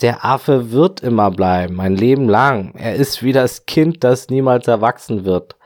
Der 0.00 0.24
Affe 0.24 0.72
wird 0.72 1.00
immer 1.00 1.30
bleiben, 1.30 1.80
ein 1.80 1.96
Leben 1.96 2.28
lang. 2.28 2.74
Er 2.76 2.94
ist 2.94 3.22
wie 3.22 3.32
das 3.32 3.66
Kind, 3.66 4.04
das 4.04 4.28
niemals 4.28 4.66
erwachsen 4.66 5.24
wird. 5.24 5.56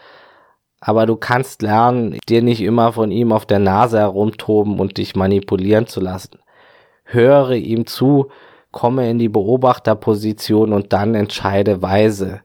Aber 0.81 1.07
du 1.07 1.17
kannst 1.17 1.63
lernen, 1.63 2.19
dir 2.29 2.43
nicht 2.43 2.61
immer 2.61 2.93
von 2.93 3.11
ihm 3.11 3.33
auf 3.33 3.47
der 3.47 3.59
Nase 3.59 3.99
herumtoben 3.99 4.79
und 4.79 4.99
dich 4.99 5.17
manipulieren 5.17 5.87
zu 5.87 6.01
lassen. 6.01 6.39
Höre 7.05 7.53
ihm 7.53 7.87
zu, 7.87 8.29
komme 8.73 9.09
in 9.09 9.19
die 9.19 9.29
Beobachterposition 9.29 10.73
und 10.73 10.93
dann 10.93 11.15
entscheide 11.15 11.81
weise. 11.83 12.41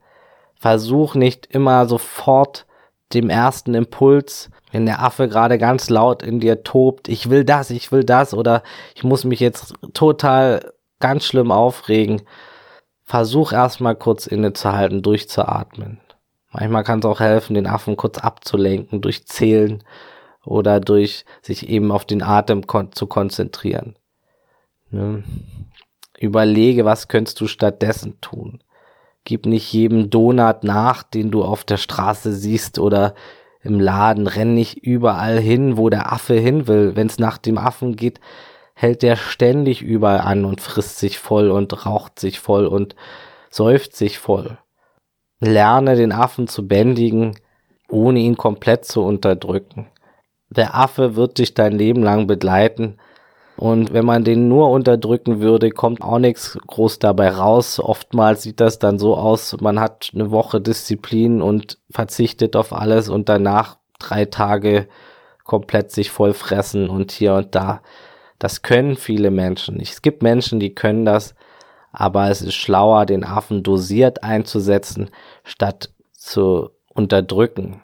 Versuch 0.62 1.16
nicht 1.16 1.48
immer 1.48 1.88
sofort 1.88 2.68
dem 3.14 3.32
ersten 3.32 3.74
Impuls, 3.74 4.52
wenn 4.72 4.86
der 4.86 5.02
Affe 5.02 5.28
gerade 5.28 5.58
ganz 5.58 5.90
laut 5.90 6.22
in 6.22 6.40
dir 6.40 6.62
tobt, 6.62 7.08
ich 7.08 7.32
will 7.32 7.44
das, 7.44 7.72
ich 7.72 7.92
will 7.92 8.04
das 8.04 8.36
oder 8.36 8.62
ich 8.94 9.04
muss 9.04 9.24
mich 9.24 9.40
jetzt 9.40 9.74
total 9.96 10.72
ganz 11.00 11.26
schlimm 11.26 11.52
aufregen. 11.52 12.22
Versuch 13.04 13.54
erstmal 13.54 13.96
kurz 13.96 14.28
innezuhalten, 14.28 15.02
durchzuatmen. 15.02 16.00
Manchmal 16.52 16.84
kann 16.84 17.00
es 17.00 17.06
auch 17.06 17.22
helfen, 17.22 17.56
den 17.56 17.66
Affen 17.66 17.98
kurz 17.98 18.20
abzulenken 18.20 19.02
durch 19.02 19.26
Zählen 19.26 19.84
oder 20.46 20.80
durch 20.80 21.26
sich 21.42 21.70
eben 21.70 21.92
auf 21.92 22.06
den 22.06 22.22
Atem 22.22 22.68
kon 22.68 22.92
zu 22.92 23.08
konzentrieren. 23.08 23.98
Ne? 24.92 25.24
Überlege, 26.20 26.86
was 26.86 27.08
könntest 27.08 27.42
du 27.42 27.48
stattdessen 27.48 28.22
tun. 28.22 28.62
Gib 29.24 29.46
nicht 29.46 29.72
jedem 29.72 30.10
Donut 30.10 30.64
nach, 30.64 31.04
den 31.04 31.32
du 31.32 31.44
auf 31.44 31.64
der 31.64 31.78
Straße 31.78 32.34
siehst 32.34 32.80
oder 32.80 33.14
im 33.62 33.80
Laden. 33.80 34.28
Renn 34.28 34.54
nicht 34.54 34.78
überall 34.78 35.40
hin, 35.40 35.78
wo 35.78 35.90
der 35.90 36.12
Affe 36.12 36.34
hin 36.34 36.68
will. 36.68 36.96
Wenn 36.96 37.08
es 37.08 37.20
nach 37.20 37.38
dem 37.38 37.58
Affen 37.58 37.96
geht, 37.96 38.20
hält 38.74 39.04
der 39.04 39.16
ständig 39.16 39.82
überall 39.82 40.22
an 40.22 40.46
und 40.46 40.62
frisst 40.62 40.98
sich 40.98 41.20
voll 41.20 41.52
und 41.52 41.86
raucht 41.86 42.20
sich 42.20 42.40
voll 42.40 42.66
und 42.66 42.96
säuft 43.52 43.96
sich 43.96 44.18
voll. 44.18 44.58
Lerne 45.40 45.96
den 45.96 46.12
Affen 46.12 46.48
zu 46.48 46.68
bändigen, 46.68 47.36
ohne 47.90 48.20
ihn 48.20 48.38
komplett 48.38 48.86
zu 48.86 49.04
unterdrücken. 49.04 49.88
Der 50.50 50.76
Affe 50.76 51.16
wird 51.16 51.38
dich 51.38 51.54
dein 51.54 51.74
Leben 51.74 52.02
lang 52.02 52.28
begleiten 52.28 52.98
und 53.62 53.94
wenn 53.94 54.06
man 54.06 54.24
den 54.24 54.48
nur 54.48 54.72
unterdrücken 54.72 55.40
würde, 55.40 55.70
kommt 55.70 56.02
auch 56.02 56.18
nichts 56.18 56.58
groß 56.66 56.98
dabei 56.98 57.30
raus. 57.30 57.80
Oftmals 57.80 58.42
sieht 58.42 58.60
das 58.60 58.80
dann 58.80 58.98
so 58.98 59.16
aus, 59.16 59.56
man 59.62 59.80
hat 59.80 60.10
eine 60.16 60.32
Woche 60.32 60.60
Disziplin 60.60 61.44
und 61.44 61.78
verzichtet 61.92 62.56
auf 62.56 62.74
alles 62.74 63.08
und 63.08 63.30
danach 63.30 63.78
drei 64.00 64.26
Tage 64.26 64.88
komplett 65.44 65.92
sich 65.92 66.10
voll 66.10 66.34
fressen 66.34 66.90
und 66.90 67.12
hier 67.12 67.36
und 67.36 67.54
da. 67.54 67.84
Das 68.40 68.64
können 68.64 68.96
viele 68.96 69.30
Menschen 69.30 69.78
nicht. 69.78 69.92
Es 69.92 70.02
gibt 70.02 70.24
Menschen, 70.24 70.60
die 70.60 70.74
können 70.74 71.06
das, 71.06 71.36
aber 71.92 72.32
es 72.32 72.42
ist 72.42 72.56
schlauer, 72.56 73.06
den 73.06 73.24
Affen 73.24 73.62
dosiert 73.62 74.24
einzusetzen, 74.24 75.12
statt 75.44 75.92
zu 76.14 76.72
unterdrücken. 76.96 77.84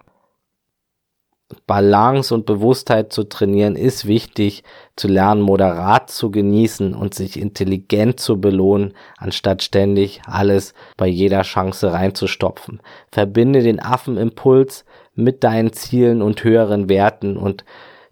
Balance 1.66 2.34
und 2.34 2.46
Bewusstheit 2.46 3.13
zu 3.13 3.24
trainieren, 3.24 3.77
ist 3.77 4.06
wichtig, 4.06 4.63
zu 4.98 5.08
lernen, 5.08 5.42
moderat 5.42 6.10
zu 6.10 6.30
genießen 6.30 6.94
und 6.94 7.13
sich 7.13 7.39
intelligent 7.39 8.20
zu 8.20 8.42
belohnen, 8.42 8.94
anstatt 9.18 9.63
ständig 9.63 10.22
alles 10.25 10.74
bei 10.98 11.08
jeder 11.08 11.44
Chance 11.44 11.94
reinzustopfen. 11.94 12.82
Verbinde 13.12 13.62
den 13.62 13.82
Affenimpuls 13.82 14.84
mit 15.16 15.44
deinen 15.44 15.72
Zielen 15.72 16.22
und 16.22 16.44
höheren 16.44 16.89
Werten 16.89 17.38
und 17.38 17.63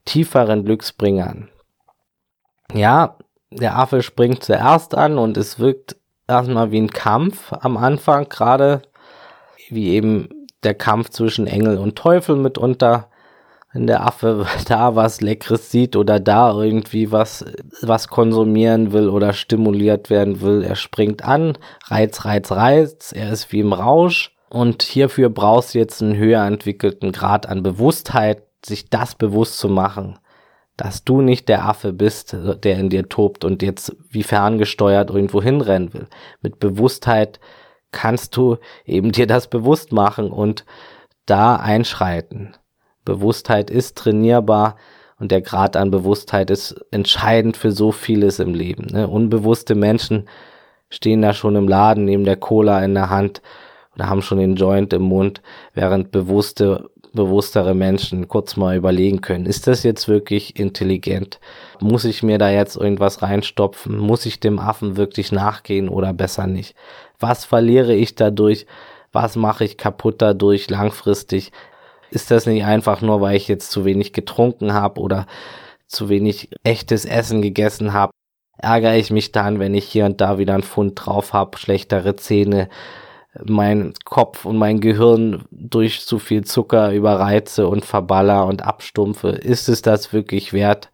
tieferen 0.06 0.64
Glücksbringern. 0.64 1.50
Ja, 2.74 3.18
der 3.52 3.78
Affe 3.78 4.02
springt 4.02 4.44
zuerst 4.44 4.96
an 4.96 5.18
und 5.18 5.36
es 5.36 5.60
wirkt 5.60 5.98
erstmal 6.28 6.72
wie 6.72 6.82
ein 6.82 6.90
Kampf 6.90 7.52
am 7.52 7.76
Anfang, 7.76 8.30
gerade 8.30 8.82
wie 9.70 9.90
eben 9.90 10.30
der 10.64 10.74
Kampf 10.74 11.10
zwischen 11.10 11.48
Engel 11.48 11.78
und 11.78 11.98
Teufel 11.98 12.36
mitunter 12.38 13.10
wenn 13.76 13.88
der 13.88 14.08
Affe 14.08 14.48
da 14.68 14.96
was 14.96 15.22
Leckeres 15.22 15.70
sieht 15.70 15.96
oder 15.96 16.20
da 16.20 16.52
irgendwie 16.58 17.12
was, 17.12 17.46
was 17.82 18.08
konsumieren 18.08 18.94
will 18.94 19.10
oder 19.10 19.34
stimuliert 19.34 20.10
werden 20.10 20.42
will, 20.42 20.64
er 20.64 20.76
springt 20.76 21.24
an, 21.24 21.58
Reiz, 21.86 22.24
Reiz, 22.26 22.52
Reiz, 22.52 23.12
er 23.12 23.32
ist 23.32 23.52
wie 23.52 23.60
im 23.60 23.74
Rausch 23.74 24.34
und 24.50 24.82
hierfür 24.82 25.30
brauchst 25.30 25.76
du 25.76 25.80
jetzt 25.80 26.02
einen 26.02 26.16
höher 26.16 26.44
entwickelten 26.46 27.12
Grad 27.12 27.48
an 27.48 27.64
Bewusstheit, 27.64 28.44
sich 28.66 28.90
das 28.90 29.14
bewusst 29.16 29.60
zu 29.60 29.68
machen, 29.68 30.18
dass 30.78 31.04
du 31.04 31.22
nicht 31.22 31.50
der 31.50 31.66
Affe 31.66 31.92
bist, 31.92 32.36
der 32.64 32.80
in 32.80 32.90
dir 32.90 33.10
tobt 33.10 33.44
und 33.44 33.62
jetzt 33.62 33.96
wie 34.10 34.24
ferngesteuert 34.24 35.10
irgendwo 35.10 35.42
hinrennen 35.42 35.94
will. 35.94 36.08
Mit 36.42 36.60
Bewusstheit 36.60 37.42
kannst 37.92 38.38
du 38.38 38.58
eben 38.86 39.12
dir 39.12 39.28
das 39.28 39.50
bewusst 39.50 39.92
machen 39.92 40.32
und 40.32 40.66
da 41.26 41.58
einschreiten. 41.58 42.56
Bewusstheit 43.06 43.70
ist 43.70 43.98
trainierbar 43.98 44.76
und 45.20 45.32
der 45.32 45.42
Grad 45.42 45.78
an 45.78 45.92
Bewusstheit 45.92 46.50
ist 46.50 46.76
entscheidend 46.92 47.56
für 47.56 47.72
so 47.72 47.92
vieles 47.92 48.40
im 48.40 48.54
Leben. 48.54 48.88
Ne? 48.92 49.08
Unbewusste 49.08 49.76
Menschen 49.76 50.28
stehen 50.90 51.22
da 51.22 51.34
schon 51.34 51.56
im 51.56 51.68
Laden 51.68 52.06
neben 52.06 52.26
der 52.26 52.36
Cola 52.36 52.84
in 52.84 52.94
der 52.94 53.10
Hand 53.10 53.42
oder 53.96 54.10
haben 54.10 54.22
schon 54.22 54.40
den 54.40 54.56
Joint 54.56 54.92
im 54.94 55.04
Mund, 55.04 55.42
während 55.74 56.12
bewusste, 56.12 56.90
bewusstere 57.14 57.74
Menschen 57.74 58.28
kurz 58.28 58.58
mal 58.58 58.76
überlegen 58.76 59.22
können, 59.22 59.46
ist 59.46 59.68
das 59.68 59.84
jetzt 59.84 60.08
wirklich 60.08 60.60
intelligent? 60.60 61.40
Muss 61.80 62.06
ich 62.06 62.22
mir 62.22 62.38
da 62.38 62.50
jetzt 62.50 62.76
irgendwas 62.76 63.22
reinstopfen? 63.22 63.98
Muss 63.98 64.26
ich 64.26 64.40
dem 64.40 64.60
Affen 64.60 64.98
wirklich 64.98 65.32
nachgehen 65.32 65.90
oder 65.90 66.14
besser 66.14 66.46
nicht? 66.46 66.76
Was 67.20 67.46
verliere 67.46 67.96
ich 67.96 68.16
dadurch? 68.16 68.68
Was 69.14 69.38
mache 69.38 69.64
ich 69.64 69.78
kaputt 69.78 70.16
dadurch 70.22 70.70
langfristig? 70.70 71.52
Ist 72.12 72.32
das 72.32 72.46
nicht 72.46 72.64
einfach 72.66 73.02
nur, 73.02 73.22
weil 73.22 73.36
ich 73.36 73.48
jetzt 73.48 73.72
zu 73.72 73.86
wenig 73.86 74.14
getrunken 74.14 74.74
habe 74.74 75.02
oder 75.02 75.28
zu 75.88 76.10
wenig 76.10 76.50
echtes 76.64 77.06
Essen 77.06 77.42
gegessen 77.42 77.94
habe? 77.94 78.12
Ärgere 78.58 78.96
ich 78.96 79.12
mich 79.12 79.32
dann, 79.32 79.60
wenn 79.60 79.74
ich 79.74 79.86
hier 79.86 80.06
und 80.06 80.22
da 80.22 80.38
wieder 80.38 80.54
einen 80.54 80.64
Pfund 80.64 80.94
drauf 80.96 81.34
habe, 81.34 81.58
schlechtere 81.58 82.16
Zähne, 82.16 82.70
mein 83.44 83.94
Kopf 84.06 84.46
und 84.46 84.58
mein 84.58 84.80
Gehirn 84.80 85.44
durch 85.52 86.06
zu 86.06 86.20
viel 86.20 86.46
Zucker 86.46 86.94
überreize 86.94 87.68
und 87.68 87.86
verballer 87.86 88.46
und 88.46 88.64
abstumpfe? 88.64 89.30
Ist 89.30 89.68
es 89.68 89.82
das 89.82 90.14
wirklich 90.14 90.54
wert? 90.54 90.92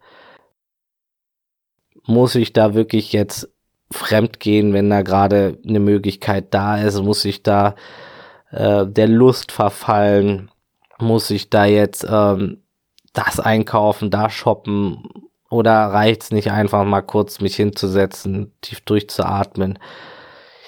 Muss 2.04 2.34
ich 2.34 2.52
da 2.52 2.74
wirklich 2.74 3.12
jetzt 3.12 3.48
fremd 3.92 4.40
gehen, 4.40 4.72
wenn 4.72 4.90
da 4.90 5.02
gerade 5.02 5.58
eine 5.66 5.80
Möglichkeit 5.80 6.52
da 6.52 6.78
ist? 6.78 7.00
Muss 7.00 7.24
ich 7.24 7.42
da 7.42 7.76
äh, 8.50 8.86
der 8.86 9.08
Lust 9.08 9.52
verfallen? 9.52 10.50
Muss 11.02 11.30
ich 11.30 11.50
da 11.50 11.66
jetzt 11.66 12.06
ähm, 12.08 12.62
das 13.12 13.38
einkaufen, 13.38 14.10
da 14.10 14.30
shoppen 14.30 15.02
oder 15.50 15.72
reicht's 15.72 16.30
nicht 16.30 16.50
einfach 16.50 16.84
mal 16.84 17.02
kurz 17.02 17.40
mich 17.40 17.56
hinzusetzen, 17.56 18.52
tief 18.62 18.80
durchzuatmen? 18.80 19.78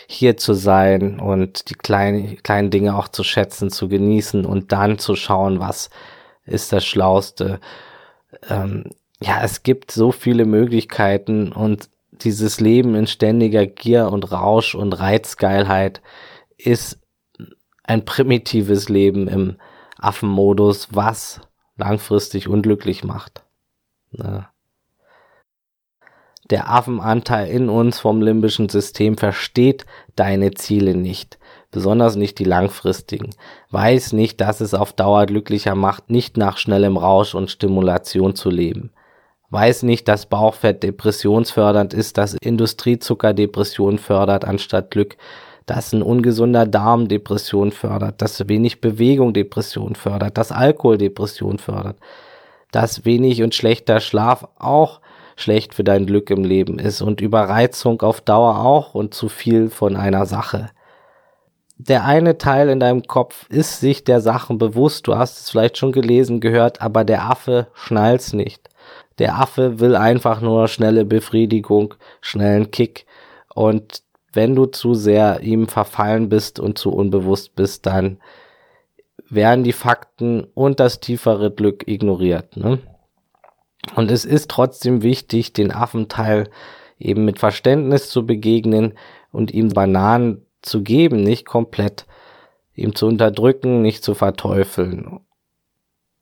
hier 0.06 0.36
zu 0.36 0.54
sein 0.54 1.20
und 1.20 1.70
die 1.70 1.74
kleinen, 1.74 2.42
kleinen 2.42 2.70
Dinge 2.70 2.96
auch 2.96 3.08
zu 3.08 3.24
schätzen, 3.24 3.70
zu 3.70 3.88
genießen 3.88 4.44
und 4.44 4.72
dann 4.72 4.98
zu 4.98 5.16
schauen, 5.16 5.60
was 5.60 5.90
ist 6.44 6.72
das 6.72 6.84
Schlauste. 6.84 7.60
Ähm, 8.48 8.90
ja, 9.20 9.42
es 9.42 9.62
gibt 9.62 9.90
so 9.90 10.12
viele 10.12 10.44
Möglichkeiten 10.44 11.52
und 11.52 11.88
dieses 12.12 12.60
Leben 12.60 12.94
in 12.94 13.06
ständiger 13.06 13.66
Gier 13.66 14.10
und 14.10 14.30
Rausch 14.30 14.74
und 14.74 14.92
Reizgeilheit 14.92 16.00
ist 16.56 17.00
ein 17.82 18.04
primitives 18.04 18.88
Leben 18.88 19.28
im 19.28 19.56
Affenmodus, 20.04 20.88
was 20.92 21.40
langfristig 21.76 22.48
unglücklich 22.48 23.04
macht. 23.04 23.44
Ne? 24.12 24.46
Der 26.50 26.70
Affenanteil 26.70 27.48
in 27.48 27.70
uns 27.70 27.98
vom 27.98 28.20
limbischen 28.20 28.68
System 28.68 29.16
versteht 29.16 29.86
deine 30.14 30.52
Ziele 30.52 30.94
nicht, 30.94 31.38
besonders 31.70 32.16
nicht 32.16 32.38
die 32.38 32.44
langfristigen, 32.44 33.30
weiß 33.70 34.12
nicht, 34.12 34.42
dass 34.42 34.60
es 34.60 34.74
auf 34.74 34.92
Dauer 34.92 35.24
glücklicher 35.24 35.74
macht, 35.74 36.10
nicht 36.10 36.36
nach 36.36 36.58
schnellem 36.58 36.98
Rausch 36.98 37.34
und 37.34 37.50
Stimulation 37.50 38.34
zu 38.34 38.50
leben, 38.50 38.90
weiß 39.48 39.84
nicht, 39.84 40.06
dass 40.06 40.26
Bauchfett 40.26 40.82
depressionsfördernd 40.82 41.94
ist, 41.94 42.18
dass 42.18 42.36
Industriezucker 42.42 43.32
Depression 43.32 43.98
fördert 43.98 44.44
anstatt 44.44 44.90
Glück, 44.90 45.16
dass 45.66 45.92
ein 45.92 46.02
ungesunder 46.02 46.66
Darm 46.66 47.08
Depression 47.08 47.72
fördert, 47.72 48.20
dass 48.20 48.48
wenig 48.48 48.80
Bewegung 48.80 49.32
Depression 49.32 49.94
fördert, 49.94 50.36
dass 50.36 50.52
Alkohol 50.52 50.98
Depression 50.98 51.58
fördert, 51.58 51.96
dass 52.70 53.04
wenig 53.04 53.42
und 53.42 53.54
schlechter 53.54 54.00
Schlaf 54.00 54.46
auch 54.58 55.00
schlecht 55.36 55.74
für 55.74 55.84
dein 55.84 56.06
Glück 56.06 56.30
im 56.30 56.44
Leben 56.44 56.78
ist 56.78 57.02
und 57.02 57.20
Überreizung 57.20 58.02
auf 58.02 58.20
Dauer 58.20 58.58
auch 58.58 58.94
und 58.94 59.14
zu 59.14 59.28
viel 59.28 59.70
von 59.70 59.96
einer 59.96 60.26
Sache. 60.26 60.70
Der 61.76 62.04
eine 62.04 62.38
Teil 62.38 62.68
in 62.68 62.78
deinem 62.78 63.02
Kopf 63.02 63.46
ist 63.50 63.80
sich 63.80 64.04
der 64.04 64.20
Sachen 64.20 64.58
bewusst, 64.58 65.08
du 65.08 65.16
hast 65.16 65.40
es 65.40 65.50
vielleicht 65.50 65.76
schon 65.76 65.90
gelesen, 65.90 66.40
gehört, 66.40 66.80
aber 66.80 67.04
der 67.04 67.24
Affe 67.24 67.66
schnallt's 67.74 68.32
nicht. 68.32 68.70
Der 69.18 69.36
Affe 69.38 69.80
will 69.80 69.96
einfach 69.96 70.40
nur 70.40 70.68
schnelle 70.68 71.04
Befriedigung, 71.04 71.94
schnellen 72.20 72.70
Kick 72.70 73.06
und 73.54 74.03
wenn 74.34 74.54
du 74.54 74.66
zu 74.66 74.94
sehr 74.94 75.40
ihm 75.42 75.68
verfallen 75.68 76.28
bist 76.28 76.60
und 76.60 76.78
zu 76.78 76.90
unbewusst 76.90 77.54
bist, 77.54 77.86
dann 77.86 78.18
werden 79.28 79.64
die 79.64 79.72
Fakten 79.72 80.44
und 80.54 80.80
das 80.80 81.00
tiefere 81.00 81.50
Glück 81.50 81.88
ignoriert. 81.88 82.56
Ne? 82.56 82.78
Und 83.94 84.10
es 84.10 84.24
ist 84.24 84.50
trotzdem 84.50 85.02
wichtig, 85.02 85.52
den 85.52 85.72
Affenteil 85.72 86.48
eben 86.98 87.24
mit 87.24 87.38
Verständnis 87.38 88.08
zu 88.08 88.26
begegnen 88.26 88.94
und 89.32 89.52
ihm 89.52 89.70
Bananen 89.70 90.46
zu 90.62 90.82
geben, 90.82 91.22
nicht 91.22 91.46
komplett 91.46 92.06
ihm 92.74 92.94
zu 92.94 93.06
unterdrücken, 93.06 93.82
nicht 93.82 94.02
zu 94.02 94.14
verteufeln. 94.14 95.20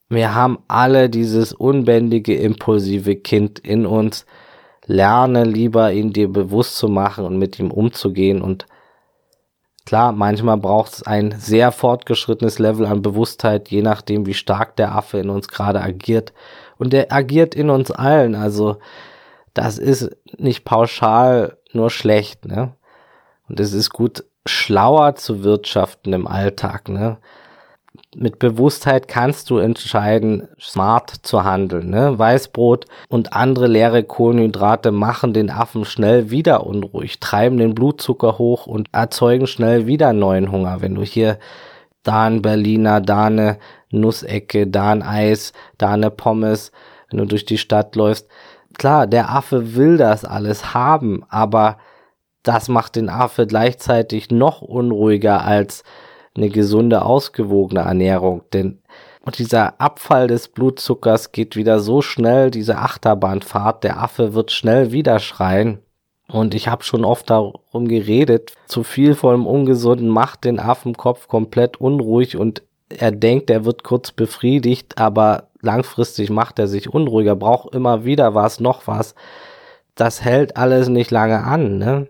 Wir 0.09 0.35
haben 0.35 0.59
alle 0.69 1.09
dieses 1.09 1.53
unbändige, 1.53 2.37
impulsive 2.37 3.17
Kind 3.17 3.59
in 3.59 3.87
uns. 3.87 4.27
Lerne 4.87 5.45
lieber, 5.45 5.93
ihn 5.93 6.13
dir 6.13 6.33
bewusst 6.33 6.77
zu 6.77 6.89
machen 6.89 7.25
und 7.25 7.39
mit 7.39 7.59
ihm 7.59 7.71
umzugehen. 7.71 8.43
Und 8.43 8.67
klar, 9.87 10.13
manchmal 10.13 10.57
braucht 10.57 10.93
es 10.93 11.03
ein 11.05 11.35
sehr 11.39 11.73
fortgeschrittenes 11.73 12.59
Level 12.59 12.87
an 12.87 13.03
Bewusstheit, 13.03 13.69
je 13.69 13.83
nachdem, 13.83 14.27
wie 14.27 14.35
stark 14.35 14.77
der 14.77 14.95
Affe 14.95 15.19
in 15.19 15.31
uns 15.31 15.49
gerade 15.49 15.81
agiert. 15.81 16.33
Und 16.79 16.93
der 16.93 17.13
agiert 17.13 17.55
in 17.55 17.71
uns 17.71 17.91
allen. 17.91 18.35
Also 18.35 18.79
das 19.55 19.79
ist 19.79 20.11
nicht 20.37 20.65
pauschal 20.65 21.59
nur 21.73 21.91
schlecht, 21.91 22.45
ne? 22.47 22.75
Und 23.49 23.61
es 23.61 23.73
ist 23.73 23.91
gut, 23.91 24.25
schlauer 24.47 25.15
zu 25.15 25.45
wirtschaften 25.45 26.13
im 26.13 26.27
Alltag, 26.27 26.89
ne? 26.89 27.19
Mit 28.15 28.39
Bewusstheit 28.39 29.09
kannst 29.09 29.49
du 29.49 29.57
entscheiden, 29.57 30.47
smart 30.61 31.11
zu 31.23 31.45
handeln. 31.45 31.89
Ne? 31.89 32.19
Weißbrot 32.19 32.85
und 33.09 33.33
andere 33.33 33.67
leere 33.69 34.05
Kohlenhydrate 34.05 34.93
machen 34.93 35.33
den 35.33 35.49
Affen 35.49 35.87
schnell 35.87 36.31
wieder 36.31 36.67
unruhig, 36.67 37.21
treiben 37.21 37.57
den 37.57 37.75
Blutzucker 37.75 38.37
hoch 38.37 38.67
und 38.67 38.89
erzeugen 38.93 39.47
schnell 39.47 39.87
wieder 39.87 40.13
neuen 40.13 40.53
Hunger. 40.53 40.83
Wenn 40.83 40.95
du 40.95 41.03
hier 41.03 41.39
da 42.03 42.25
ein 42.25 42.43
Berliner, 42.43 43.01
da 43.01 43.25
eine 43.25 43.59
Nussecke, 43.91 44.67
da 44.67 44.91
ein 44.91 45.03
Eis, 45.03 45.55
da 45.79 45.93
eine 45.93 46.11
Pommes, 46.11 46.71
wenn 47.09 47.19
du 47.19 47.27
durch 47.27 47.47
die 47.47 47.59
Stadt 47.59 47.97
läufst. 47.97 48.29
Klar, 48.77 49.07
der 49.07 49.31
Affe 49.31 49.75
will 49.75 49.97
das 49.97 50.27
alles 50.27 50.75
haben, 50.75 51.25
aber 51.31 51.79
das 52.43 52.69
macht 52.69 52.97
den 52.97 53.09
Affe 53.09 53.47
gleichzeitig 53.47 54.31
noch 54.31 54.61
unruhiger 54.61 55.45
als 55.45 55.83
eine 56.37 56.49
gesunde, 56.49 57.05
ausgewogene 57.05 57.81
Ernährung. 57.81 58.43
Denn 58.53 58.79
und 59.25 59.39
dieser 59.39 59.81
Abfall 59.81 60.27
des 60.27 60.49
Blutzuckers 60.49 61.31
geht 61.31 61.55
wieder 61.55 61.79
so 61.79 62.03
schnell, 62.03 62.51
diese 62.51 62.79
Achterbahnfahrt, 62.79 63.85
der 63.85 64.03
Affe 64.03 64.35
wird 64.35 64.51
schnell 64.51 64.91
wieder 64.91 65.21
schreien. 65.21 65.79
Und 66.29 66.55
ich 66.55 66.67
habe 66.67 66.83
schon 66.83 67.05
oft 67.05 67.31
darum 67.31 67.87
geredet, 67.87 68.55
zu 68.67 68.83
viel 68.83 69.15
von 69.15 69.35
dem 69.35 69.47
Ungesunden 69.47 70.09
macht 70.09 70.45
den 70.45 70.59
Affenkopf 70.59 71.29
komplett 71.29 71.81
unruhig 71.81 72.37
und 72.37 72.63
er 72.89 73.13
denkt, 73.13 73.49
er 73.51 73.65
wird 73.65 73.85
kurz 73.85 74.13
befriedigt, 74.13 74.99
aber 74.99 75.49
langfristig 75.61 76.31
macht 76.31 76.59
er 76.59 76.67
sich 76.67 76.93
unruhiger, 76.93 77.37
braucht 77.37 77.75
immer 77.75 78.05
wieder 78.05 78.35
was, 78.35 78.61
noch 78.61 78.87
was. 78.87 79.15
Das 79.95 80.23
hält 80.23 80.57
alles 80.57 80.89
nicht 80.89 81.11
lange 81.11 81.45
an, 81.45 81.79
ne? 81.79 82.09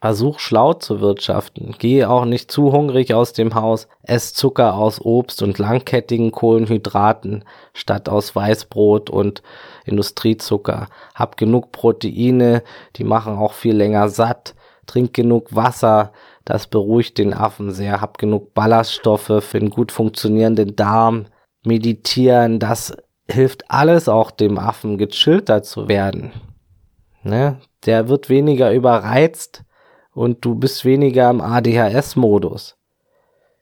Versuch 0.00 0.38
schlau 0.38 0.74
zu 0.74 1.00
wirtschaften. 1.00 1.74
Gehe 1.76 2.08
auch 2.08 2.24
nicht 2.24 2.52
zu 2.52 2.70
hungrig 2.72 3.14
aus 3.14 3.32
dem 3.32 3.54
Haus. 3.54 3.88
Ess 4.02 4.32
Zucker 4.32 4.74
aus 4.74 5.00
Obst 5.00 5.42
und 5.42 5.58
langkettigen 5.58 6.30
Kohlenhydraten 6.30 7.44
statt 7.72 8.08
aus 8.08 8.36
Weißbrot 8.36 9.10
und 9.10 9.42
Industriezucker. 9.84 10.86
Hab 11.16 11.36
genug 11.36 11.72
Proteine, 11.72 12.62
die 12.94 13.04
machen 13.04 13.36
auch 13.36 13.54
viel 13.54 13.74
länger 13.74 14.08
satt. 14.08 14.54
Trink 14.86 15.14
genug 15.14 15.54
Wasser, 15.54 16.12
das 16.44 16.68
beruhigt 16.68 17.18
den 17.18 17.34
Affen 17.34 17.72
sehr. 17.72 18.00
Hab 18.00 18.18
genug 18.18 18.54
Ballaststoffe 18.54 19.42
für 19.42 19.58
einen 19.58 19.70
gut 19.70 19.90
funktionierenden 19.90 20.76
Darm. 20.76 21.26
Meditieren, 21.64 22.60
das 22.60 22.96
hilft 23.28 23.68
alles 23.68 24.08
auch 24.08 24.30
dem 24.30 24.58
Affen 24.58 24.96
gechillter 24.96 25.64
zu 25.64 25.88
werden. 25.88 26.30
Ne? 27.24 27.60
Der 27.84 28.08
wird 28.08 28.28
weniger 28.28 28.72
überreizt 28.72 29.64
und 30.18 30.44
du 30.44 30.56
bist 30.56 30.84
weniger 30.84 31.30
im 31.30 31.40
ADHS-Modus. 31.40 32.76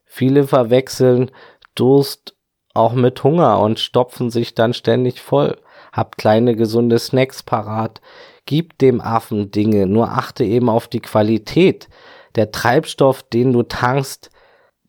Viele 0.04 0.44
verwechseln 0.44 1.30
Durst 1.74 2.34
auch 2.72 2.94
mit 2.94 3.22
Hunger 3.22 3.60
und 3.60 3.78
stopfen 3.78 4.30
sich 4.30 4.54
dann 4.54 4.72
ständig 4.72 5.20
voll. 5.20 5.58
Hab 5.92 6.16
kleine 6.16 6.56
gesunde 6.56 6.98
Snacks 6.98 7.42
parat. 7.42 8.00
Gib 8.46 8.78
dem 8.78 9.02
Affen 9.02 9.50
Dinge, 9.50 9.86
nur 9.86 10.10
achte 10.10 10.44
eben 10.44 10.70
auf 10.70 10.88
die 10.88 11.00
Qualität. 11.00 11.88
Der 12.34 12.50
Treibstoff, 12.50 13.22
den 13.22 13.52
du 13.52 13.62
tankst, 13.62 14.30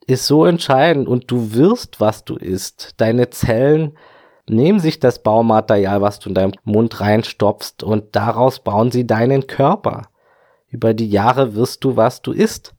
ist 0.05 0.25
so 0.25 0.45
entscheidend 0.45 1.09
und 1.09 1.29
du 1.29 1.53
wirst, 1.53 1.99
was 1.99 2.23
du 2.23 2.35
isst. 2.37 2.93
Deine 2.97 3.29
Zellen 3.29 3.97
nehmen 4.47 4.79
sich 4.79 5.01
das 5.01 5.21
Baumaterial, 5.21 6.01
was 6.01 6.19
du 6.19 6.29
in 6.29 6.35
deinem 6.35 6.53
Mund 6.63 7.01
reinstopfst 7.01 7.83
und 7.83 8.15
daraus 8.15 8.59
bauen 8.59 8.91
sie 8.91 9.05
deinen 9.05 9.47
Körper. 9.47 10.03
Über 10.69 10.93
die 10.93 11.09
Jahre 11.09 11.55
wirst 11.55 11.83
du, 11.83 11.95
was 11.95 12.21
du 12.21 12.31
isst. 12.31 12.73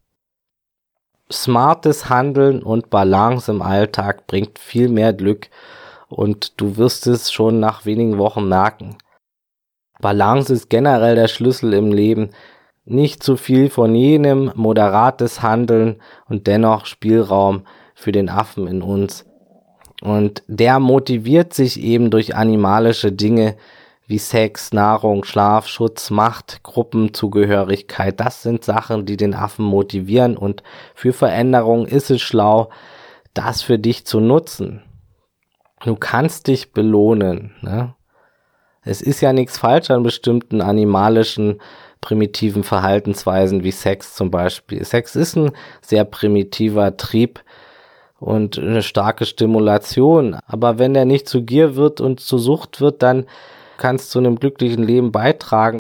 Smartes 1.31 2.09
Handeln 2.09 2.63
und 2.63 2.91
Balance 2.91 3.51
im 3.51 3.63
Alltag 3.63 4.27
bringt 4.27 4.59
viel 4.59 4.89
mehr 4.89 5.13
Glück 5.13 5.49
und 6.09 6.61
du 6.61 6.77
wirst 6.77 7.07
es 7.07 7.33
schon 7.33 7.61
nach 7.61 7.85
wenigen 7.85 8.19
Wochen 8.19 8.49
merken. 8.49 8.97
Balance 10.01 10.53
ist 10.53 10.71
generell 10.71 11.17
der 11.17 11.29
Schlüssel 11.29 11.75
im 11.75 11.93
Leben. 11.93 12.31
Nicht 12.85 13.23
zu 13.23 13.37
viel 13.37 13.69
von 13.69 13.95
jenem, 13.95 14.53
moderates 14.55 15.43
Handeln 15.43 16.01
und 16.27 16.47
dennoch 16.47 16.87
Spielraum 16.87 17.65
für 17.95 18.13
den 18.13 18.29
Affen 18.31 18.67
in 18.67 18.81
uns. 18.81 19.27
Und 20.01 20.43
der 20.47 20.79
motiviert 20.79 21.53
sich 21.53 21.81
eben 21.83 22.11
durch 22.11 22.37
animalische 22.37 23.13
Dinge, 23.13 23.57
wie 24.09 24.19
Sex, 24.19 24.73
Nahrung, 24.73 25.23
Schlaf, 25.23 25.69
Schutz, 25.69 26.11
Macht, 26.11 26.63
Gruppenzugehörigkeit. 26.63 28.19
Das 28.19 28.43
sind 28.43 28.65
Sachen, 28.65 29.05
die 29.05 29.19
den 29.19 29.35
Affen 29.35 29.67
motivieren 29.67 30.37
und 30.37 30.63
für 30.95 31.13
Veränderung 31.13 31.87
ist 31.87 32.11
es 32.11 32.23
schlau, 32.23 32.71
das 33.35 33.63
für 33.63 33.79
dich 33.79 34.07
zu 34.07 34.19
nutzen. 34.19 34.83
Du 35.85 35.95
kannst 35.95 36.49
dich 36.49 36.73
belohnen. 36.73 37.53
Ne? 37.61 37.95
Es 38.83 39.03
ist 39.03 39.21
ja 39.21 39.35
nichts 39.35 39.59
falsch 39.59 39.91
an 39.91 40.03
bestimmten 40.03 40.63
animalischen 40.63 41.61
primitiven 42.01 42.65
Verhaltensweisen 42.65 43.63
wie 43.63 43.73
Sex 43.73 44.15
zum 44.15 44.31
Beispiel. 44.31 44.83
Sex 44.85 45.17
ist 45.17 45.37
ein 45.37 45.53
sehr 45.83 46.05
primitiver 46.05 46.97
Trieb 46.97 47.45
und 48.19 48.59
eine 48.59 48.83
starke 48.83 49.27
Stimulation. 49.27 50.39
Aber 50.47 50.79
wenn 50.79 50.95
der 50.95 51.05
nicht 51.05 51.29
zu 51.29 51.43
Gier 51.43 51.77
wird 51.77 52.01
und 52.01 52.21
zu 52.21 52.39
Sucht 52.39 52.81
wird, 52.81 53.03
dann 53.03 53.27
kannst 53.79 54.11
zu 54.11 54.19
einem 54.19 54.37
glücklichen 54.37 54.83
Leben 54.83 55.13
beitragen. 55.13 55.79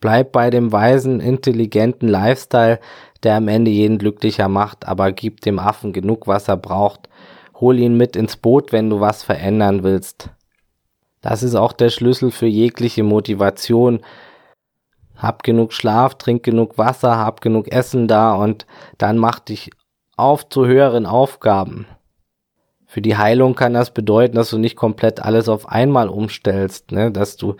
Bleib 0.00 0.32
bei 0.32 0.50
dem 0.50 0.72
weisen, 0.72 1.20
intelligenten 1.20 2.08
Lifestyle, 2.08 2.78
der 3.22 3.36
am 3.36 3.48
Ende 3.48 3.70
jeden 3.70 3.98
glücklicher 3.98 4.48
macht, 4.48 4.86
aber 4.86 5.12
gib 5.12 5.40
dem 5.40 5.58
Affen 5.58 5.92
genug, 5.92 6.26
was 6.26 6.48
er 6.48 6.56
braucht. 6.56 7.08
Hol 7.54 7.78
ihn 7.78 7.96
mit 7.96 8.14
ins 8.14 8.36
Boot, 8.36 8.72
wenn 8.72 8.90
du 8.90 9.00
was 9.00 9.24
verändern 9.24 9.82
willst. 9.82 10.30
Das 11.20 11.42
ist 11.42 11.56
auch 11.56 11.72
der 11.72 11.90
Schlüssel 11.90 12.30
für 12.30 12.46
jegliche 12.46 13.02
Motivation. 13.02 14.00
Hab 15.16 15.42
genug 15.42 15.72
Schlaf, 15.72 16.14
trink 16.14 16.44
genug 16.44 16.78
Wasser, 16.78 17.18
hab 17.18 17.40
genug 17.40 17.72
Essen 17.72 18.06
da 18.06 18.34
und 18.34 18.66
dann 18.98 19.18
mach 19.18 19.40
dich 19.40 19.70
auf 20.16 20.48
zu 20.48 20.66
höheren 20.66 21.06
Aufgaben. 21.06 21.86
Für 22.90 23.02
die 23.02 23.18
Heilung 23.18 23.54
kann 23.54 23.74
das 23.74 23.92
bedeuten, 23.92 24.36
dass 24.36 24.48
du 24.48 24.56
nicht 24.56 24.74
komplett 24.74 25.20
alles 25.20 25.50
auf 25.50 25.68
einmal 25.68 26.08
umstellst, 26.08 26.90
ne? 26.90 27.12
dass 27.12 27.36
du 27.36 27.54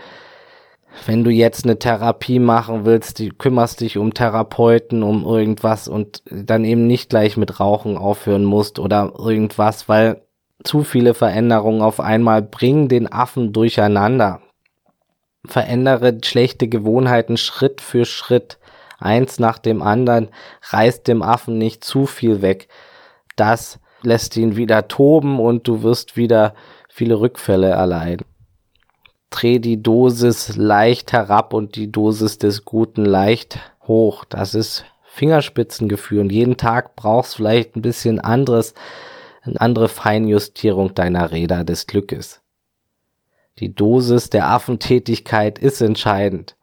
wenn 1.07 1.23
du 1.23 1.31
jetzt 1.31 1.64
eine 1.64 1.79
Therapie 1.79 2.38
machen 2.38 2.85
willst, 2.85 3.19
die 3.19 3.29
kümmerst 3.29 3.83
dich 3.83 3.99
um 3.99 4.14
Therapeuten, 4.14 5.03
um 5.03 5.25
irgendwas 5.25 5.87
und 5.87 6.23
dann 6.31 6.64
eben 6.64 6.87
nicht 6.87 7.11
gleich 7.11 7.37
mit 7.37 7.61
Rauchen 7.61 7.97
aufhören 7.97 8.45
musst 8.45 8.79
oder 8.79 9.12
irgendwas, 9.19 9.88
weil 9.88 10.23
zu 10.64 10.83
viele 10.83 11.14
Veränderungen 11.14 11.83
auf 11.83 12.01
einmal 12.01 12.43
bringen 12.43 12.88
den 12.88 13.11
Affen 13.12 13.53
durcheinander. 13.53 14.41
Verändere 15.47 16.19
schlechte 16.25 16.69
Gewohnheiten 16.69 17.37
Schritt 17.37 17.81
für 17.81 18.07
Schritt, 18.07 18.59
eins 18.99 19.38
nach 19.38 19.59
dem 19.59 19.83
anderen, 19.83 20.31
reißt 20.71 21.07
dem 21.07 21.23
Affen 21.23 21.59
nicht 21.59 21.85
zu 21.85 22.07
viel 22.07 22.43
weg. 22.43 22.69
Das 23.37 23.79
lässt 24.02 24.37
ihn 24.37 24.56
wieder 24.56 24.88
toben 24.88 25.40
und 25.40 25.66
du 25.66 25.82
wirst 25.82 26.16
wieder 26.16 26.54
viele 26.88 27.20
Rückfälle 27.20 27.68
erleiden 27.68 28.24
dreh 29.30 29.58
die 29.58 29.82
Dosis 29.82 30.56
leicht 30.56 31.12
herab 31.12 31.52
und 31.52 31.76
die 31.76 31.90
Dosis 31.92 32.38
des 32.38 32.64
Guten 32.64 33.04
leicht 33.04 33.58
hoch. 33.87 34.24
Das 34.24 34.54
ist 34.54 34.84
Fingerspitzengefühl 35.04 36.20
und 36.20 36.32
jeden 36.32 36.56
Tag 36.56 36.96
brauchst 36.96 37.37
vielleicht 37.37 37.76
ein 37.76 37.82
bisschen 37.82 38.20
anderes, 38.20 38.74
eine 39.42 39.61
andere 39.61 39.88
Feinjustierung 39.88 40.94
deiner 40.94 41.30
Räder 41.32 41.64
des 41.64 41.87
Glückes. 41.87 42.40
Die 43.58 43.74
Dosis 43.74 44.30
der 44.30 44.48
Affentätigkeit 44.48 45.58
ist 45.58 45.80
entscheidend. 45.80 46.56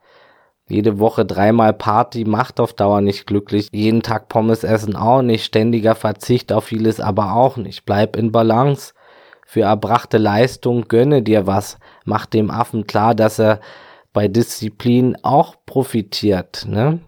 Jede 0.68 0.98
Woche 0.98 1.24
dreimal 1.24 1.72
Party 1.72 2.24
macht 2.24 2.58
auf 2.58 2.72
Dauer 2.72 3.00
nicht 3.00 3.26
glücklich. 3.26 3.68
Jeden 3.72 4.02
Tag 4.02 4.28
Pommes 4.28 4.64
essen 4.64 4.96
auch 4.96 5.22
nicht. 5.22 5.44
Ständiger 5.44 5.94
Verzicht 5.94 6.52
auf 6.52 6.64
vieles 6.64 7.00
aber 7.00 7.34
auch 7.34 7.56
nicht. 7.56 7.84
Bleib 7.86 8.16
in 8.16 8.32
Balance 8.32 8.92
für 9.46 9.62
erbrachte 9.62 10.18
Leistung, 10.18 10.88
gönne 10.88 11.22
dir 11.22 11.46
was, 11.46 11.78
mach 12.04 12.26
dem 12.26 12.50
Affen 12.50 12.86
klar, 12.86 13.14
dass 13.14 13.38
er 13.38 13.60
bei 14.12 14.26
Disziplin 14.26 15.16
auch 15.22 15.54
profitiert, 15.64 16.66
ne? 16.68 16.98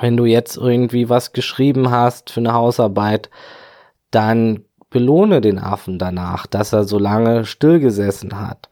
Wenn 0.00 0.16
du 0.16 0.24
jetzt 0.24 0.56
irgendwie 0.56 1.08
was 1.08 1.32
geschrieben 1.32 1.90
hast 1.90 2.30
für 2.30 2.40
eine 2.40 2.52
Hausarbeit, 2.52 3.30
dann 4.10 4.64
belohne 4.90 5.40
den 5.40 5.58
Affen 5.58 5.98
danach, 5.98 6.46
dass 6.46 6.72
er 6.72 6.84
so 6.84 6.98
lange 6.98 7.44
stillgesessen 7.44 8.38
hat. 8.40 8.68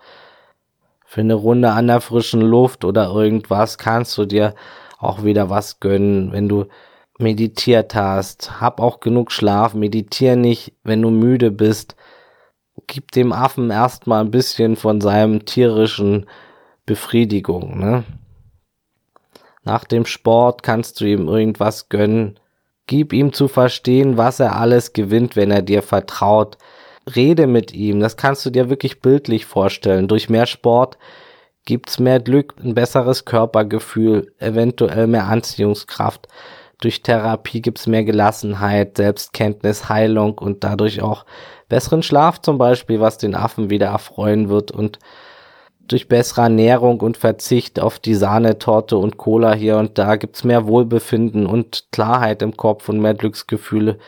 Für 1.15 1.21
eine 1.21 1.35
Runde 1.35 1.71
an 1.71 1.87
der 1.87 2.01
frischen 2.01 2.41
Luft 2.41 2.85
oder 2.85 3.09
irgendwas 3.09 3.79
kannst 3.79 4.19
du 4.19 4.25
dir 4.25 4.55
auch 4.99 5.23
wieder 5.23 5.49
was 5.49 5.79
gönnen, 5.79 6.33
wenn 6.33 6.49
du 6.49 6.67
meditiert 7.19 7.95
hast. 7.95 8.61
Hab 8.61 8.81
auch 8.81 8.99
genug 8.99 9.31
Schlaf, 9.31 9.75
meditiere 9.75 10.37
nicht, 10.37 10.73
wenn 10.83 11.01
du 11.01 11.11
müde 11.11 11.53
bist 11.53 11.95
gib 12.87 13.13
dem 13.13 13.33
Affen 13.33 13.71
erstmal 13.71 14.25
ein 14.25 14.31
bisschen 14.31 14.77
von 14.77 15.01
seinem 15.01 15.45
tierischen 15.45 16.27
Befriedigung, 16.87 17.79
ne? 17.79 18.05
Nach 19.63 19.85
dem 19.85 20.05
Sport 20.05 20.63
kannst 20.63 21.01
du 21.01 21.07
ihm 21.07 21.27
irgendwas 21.27 21.89
gönnen. 21.89 22.39
Gib 22.87 23.15
ihm 23.15 23.33
zu 23.33 23.49
verstehen, 23.49 24.19
was 24.19 24.39
er 24.39 24.57
alles 24.57 24.93
gewinnt, 24.93 25.37
wenn 25.37 25.51
er 25.51 25.63
dir 25.63 25.81
vertraut. 25.81 26.59
Rede 27.15 27.47
mit 27.47 27.73
ihm, 27.73 28.01
das 28.01 28.17
kannst 28.17 28.45
du 28.47 28.51
dir 28.51 28.71
wirklich 28.71 29.01
bildlich 29.01 29.47
vorstellen. 29.47 30.09
Durch 30.09 30.29
mehr 30.29 30.47
Sport 30.47 30.99
gibt's 31.65 31.99
mehr 31.99 32.21
Glück, 32.21 32.55
ein 32.63 32.75
besseres 32.75 33.25
Körpergefühl, 33.25 34.33
eventuell 34.39 35.07
mehr 35.07 35.27
Anziehungskraft. 35.27 36.29
Durch 36.81 37.03
Therapie 37.03 37.63
gibt's 37.63 37.87
mehr 37.87 38.05
Gelassenheit, 38.05 38.97
Selbstkenntnis, 38.97 39.89
Heilung 39.89 40.39
und 40.39 40.65
dadurch 40.65 41.03
auch 41.03 41.25
besseren 41.69 42.03
Schlaf 42.03 42.41
zum 42.41 42.59
Beispiel, 42.59 43.01
was 43.01 43.19
den 43.19 43.35
Affen 43.35 43.71
wieder 43.71 43.87
erfreuen 43.87 44.49
wird 44.49 44.71
und 44.71 44.99
durch 45.87 46.09
bessere 46.09 46.43
Ernährung 46.43 47.01
und 47.01 47.17
Verzicht 47.17 47.79
auf 47.79 47.99
die 47.99 48.15
Sahnetorte 48.15 48.97
und 48.97 49.17
Cola 49.19 49.53
hier 49.53 49.77
und 49.77 49.99
da 49.99 50.17
gibt's 50.17 50.45
mehr 50.45 50.67
Wohlbefinden 50.67 51.47
und 51.47 51.85
Klarheit 51.93 52.43
im 52.43 52.57
Kopf 52.57 52.89
und 52.89 53.01
mehr 53.01 53.15
Glücksgefühle. 53.15 53.99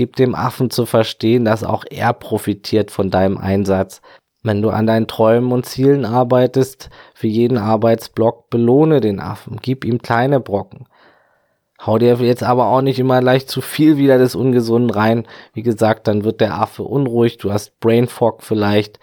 Gib 0.00 0.16
dem 0.16 0.34
Affen 0.34 0.70
zu 0.70 0.86
verstehen, 0.86 1.44
dass 1.44 1.62
auch 1.62 1.84
er 1.90 2.14
profitiert 2.14 2.90
von 2.90 3.10
deinem 3.10 3.36
Einsatz. 3.36 4.00
Wenn 4.42 4.62
du 4.62 4.70
an 4.70 4.86
deinen 4.86 5.08
Träumen 5.08 5.52
und 5.52 5.66
Zielen 5.66 6.06
arbeitest, 6.06 6.88
für 7.12 7.26
jeden 7.26 7.58
Arbeitsblock 7.58 8.48
belohne 8.48 9.02
den 9.02 9.20
Affen, 9.20 9.58
gib 9.60 9.84
ihm 9.84 10.00
kleine 10.00 10.40
Brocken. 10.40 10.86
Hau 11.84 11.98
dir 11.98 12.14
jetzt 12.14 12.42
aber 12.42 12.68
auch 12.68 12.80
nicht 12.80 12.98
immer 12.98 13.20
leicht 13.20 13.50
zu 13.50 13.60
viel 13.60 13.98
wieder 13.98 14.16
des 14.16 14.34
Ungesunden 14.34 14.88
rein. 14.88 15.26
Wie 15.52 15.62
gesagt, 15.62 16.08
dann 16.08 16.24
wird 16.24 16.40
der 16.40 16.58
Affe 16.58 16.82
unruhig, 16.82 17.36
du 17.36 17.52
hast 17.52 17.78
Brain 17.78 18.08
Fog 18.08 18.42
vielleicht, 18.42 19.00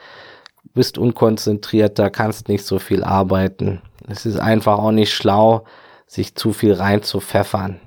bist 0.73 0.97
unkonzentrierter, 0.97 2.09
kannst 2.09 2.49
nicht 2.49 2.65
so 2.65 2.79
viel 2.79 3.03
arbeiten. 3.03 3.83
Es 4.09 4.25
ist 4.25 4.39
einfach 4.39 4.79
auch 4.79 4.91
nicht 4.91 5.13
schlau, 5.13 5.63
sich 6.07 6.33
zu 6.33 6.53
viel 6.53 6.73
rein 6.73 7.03
zu 7.03 7.19
pfeffern. 7.19 7.79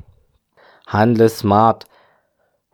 Handle 0.87 1.29
smart. 1.29 1.87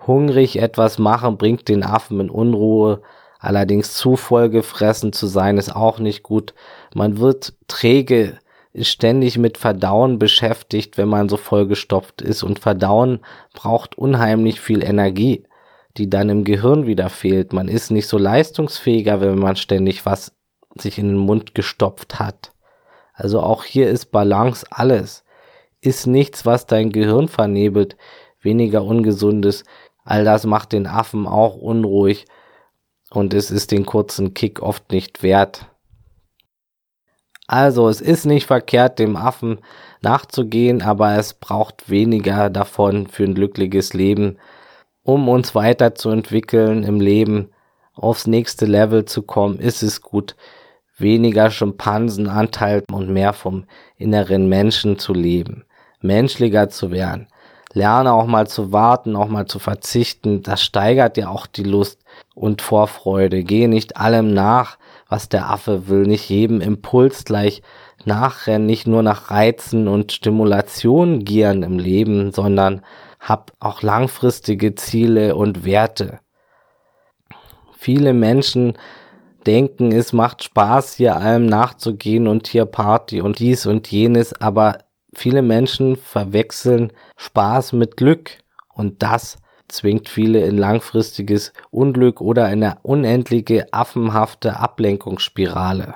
Hungrig 0.07 0.57
etwas 0.57 0.99
machen 0.99 1.37
bringt 1.37 1.69
den 1.69 1.83
Affen 1.83 2.21
in 2.21 2.31
Unruhe. 2.31 3.03
Allerdings 3.39 3.95
zu 3.95 4.17
voll 4.17 4.49
gefressen 4.49 5.13
zu 5.13 5.27
sein 5.27 5.59
ist 5.59 5.75
auch 5.75 5.99
nicht 5.99 6.23
gut. 6.23 6.55
Man 6.95 7.19
wird 7.19 7.55
träge 7.69 8.39
ist 8.77 8.89
ständig 8.89 9.39
mit 9.39 9.57
Verdauen 9.57 10.19
beschäftigt, 10.19 10.99
wenn 10.99 11.09
man 11.09 11.31
so 11.31 11.39
vollgestopft 11.39 12.21
ist. 12.21 12.43
Und 12.43 12.59
Verdauen 12.59 13.21
braucht 13.55 13.97
unheimlich 13.97 14.61
viel 14.61 14.85
Energie, 14.85 15.45
die 15.97 16.11
dann 16.11 16.29
im 16.29 16.45
Gehirn 16.45 16.87
wieder 16.87 17.09
fehlt. 17.09 17.55
Man 17.55 17.69
ist 17.69 17.91
nicht 17.91 18.07
so 18.07 18.19
leistungsfähiger, 18.19 19.23
wenn 19.23 19.39
man 19.39 19.57
ständig 19.57 20.05
was 20.05 20.35
sich 20.79 20.99
in 20.99 21.09
den 21.09 21.17
Mund 21.17 21.55
gestopft 21.55 22.19
hat. 22.19 22.53
Also 23.15 23.41
auch 23.41 23.65
hier 23.65 23.89
ist 23.89 24.13
Balance 24.13 24.67
alles. 24.69 25.25
Ist 25.81 26.07
nichts, 26.07 26.45
was 26.45 26.67
dein 26.67 26.93
Gehirn 26.93 27.29
vernebelt, 27.29 27.97
weniger 28.43 28.85
ungesundes. 28.85 29.65
All 30.07 30.25
das 30.25 30.47
macht 30.47 30.73
den 30.73 30.87
Affen 30.87 31.27
auch 31.27 31.57
unruhig 31.57 32.27
und 33.11 33.35
es 33.35 33.51
ist 33.51 33.73
den 33.73 33.85
kurzen 33.85 34.35
Kick 34.35 34.63
oft 34.63 34.91
nicht 34.93 35.23
wert. 35.23 35.67
Also 37.49 37.89
es 37.89 38.01
ist 38.01 38.25
nicht 38.25 38.47
verkehrt, 38.47 38.99
dem 38.99 39.17
Affen 39.17 39.59
nachzugehen, 40.03 40.81
aber 40.81 41.17
es 41.17 41.35
braucht 41.35 41.91
weniger 41.91 42.51
davon 42.51 43.09
für 43.09 43.25
ein 43.25 43.35
glückliches 43.35 43.93
Leben, 43.95 44.39
um 45.03 45.29
uns 45.29 45.55
weiterzuentwickeln 45.55 46.85
im 46.85 47.01
Leben, 47.01 47.51
aufs 47.95 48.27
nächste 48.27 48.67
Level 48.67 49.07
zu 49.07 49.23
kommen, 49.23 49.59
ist 49.59 49.83
es 49.83 50.03
gut, 50.03 50.37
weniger 50.99 51.51
Schimpansenanteil 51.51 52.83
und 52.93 53.11
mehr 53.11 53.33
vom 53.33 53.65
inneren 53.97 54.49
Menschen 54.49 54.99
zu 54.99 55.15
leben, 55.15 55.65
menschlicher 56.01 56.69
zu 56.69 56.91
werden. 56.91 57.29
Lerne 57.77 58.15
auch 58.15 58.25
mal 58.25 58.47
zu 58.47 58.73
warten, 58.73 59.17
auch 59.17 59.29
mal 59.29 59.45
zu 59.45 59.59
verzichten. 59.59 60.43
Das 60.43 60.63
steigert 60.63 61.19
dir 61.19 61.31
auch 61.31 61.47
die 61.47 61.63
Lust 61.63 62.01
und 62.35 62.63
Vorfreude. 62.63 63.45
Gehe 63.45 63.69
nicht 63.69 63.99
allem 63.99 64.33
nach, 64.33 64.79
was 65.11 65.29
der 65.29 65.51
Affe 65.51 65.87
will, 65.87 66.05
nicht 66.05 66.31
jedem 66.31 66.63
Impuls 66.63 67.27
gleich 67.27 67.61
nachrennen, 68.07 68.65
nicht 68.65 68.87
nur 68.87 69.03
nach 69.03 69.31
Reizen 69.31 69.89
und 69.89 70.13
Stimulation 70.13 71.23
gieren 71.23 71.63
im 71.63 71.79
Leben, 71.79 72.33
sondern 72.33 72.81
hab 73.21 73.53
auch 73.61 73.83
langfristige 73.83 74.75
Ziele 74.75 75.37
und 75.37 75.67
Werte. 75.67 76.21
Viele 77.77 78.15
Menschen 78.15 78.79
denken, 79.47 79.93
es 79.93 80.15
macht 80.15 80.43
Spaß, 80.45 80.95
hier 80.95 81.17
allem 81.17 81.45
nachzugehen 81.45 82.27
und 82.27 82.47
hier 82.47 82.65
Party 82.65 83.21
und 83.21 83.39
dies 83.39 83.67
und 83.67 83.91
jenes, 83.91 84.33
aber 84.41 84.79
viele 85.19 85.43
Menschen 85.43 85.97
verwechseln 85.97 86.93
Spaß 87.17 87.73
mit 87.73 87.97
Glück 87.97 88.39
und 88.75 89.03
das 89.03 89.39
zwingt 89.69 90.09
viele 90.09 90.45
in 90.45 90.59
langfristiges 90.59 91.53
Unglück 91.71 92.21
oder 92.21 92.51
in 92.53 92.63
eine 92.63 92.79
unendliche 92.83 93.73
affenhafte 93.73 94.59
Ablenkungsspirale. 94.59 95.95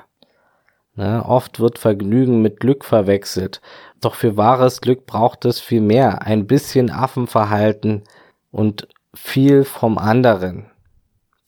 Ne, 0.95 1.23
oft 1.25 1.59
wird 1.59 1.79
Vergnügen 1.79 2.41
mit 2.41 2.59
Glück 2.59 2.83
verwechselt, 2.83 3.61
doch 4.01 4.15
für 4.15 4.35
wahres 4.35 4.81
Glück 4.81 5.05
braucht 5.05 5.45
es 5.45 5.61
viel 5.61 5.79
mehr, 5.79 6.23
ein 6.23 6.47
bisschen 6.47 6.91
Affenverhalten 6.91 8.03
und 8.51 8.89
viel 9.13 9.63
vom 9.63 9.97
anderen. 9.97 10.69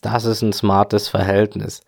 Das 0.02 0.26
ist 0.26 0.42
ein 0.42 0.54
smartes 0.54 1.10
Verhältnis. 1.10 1.82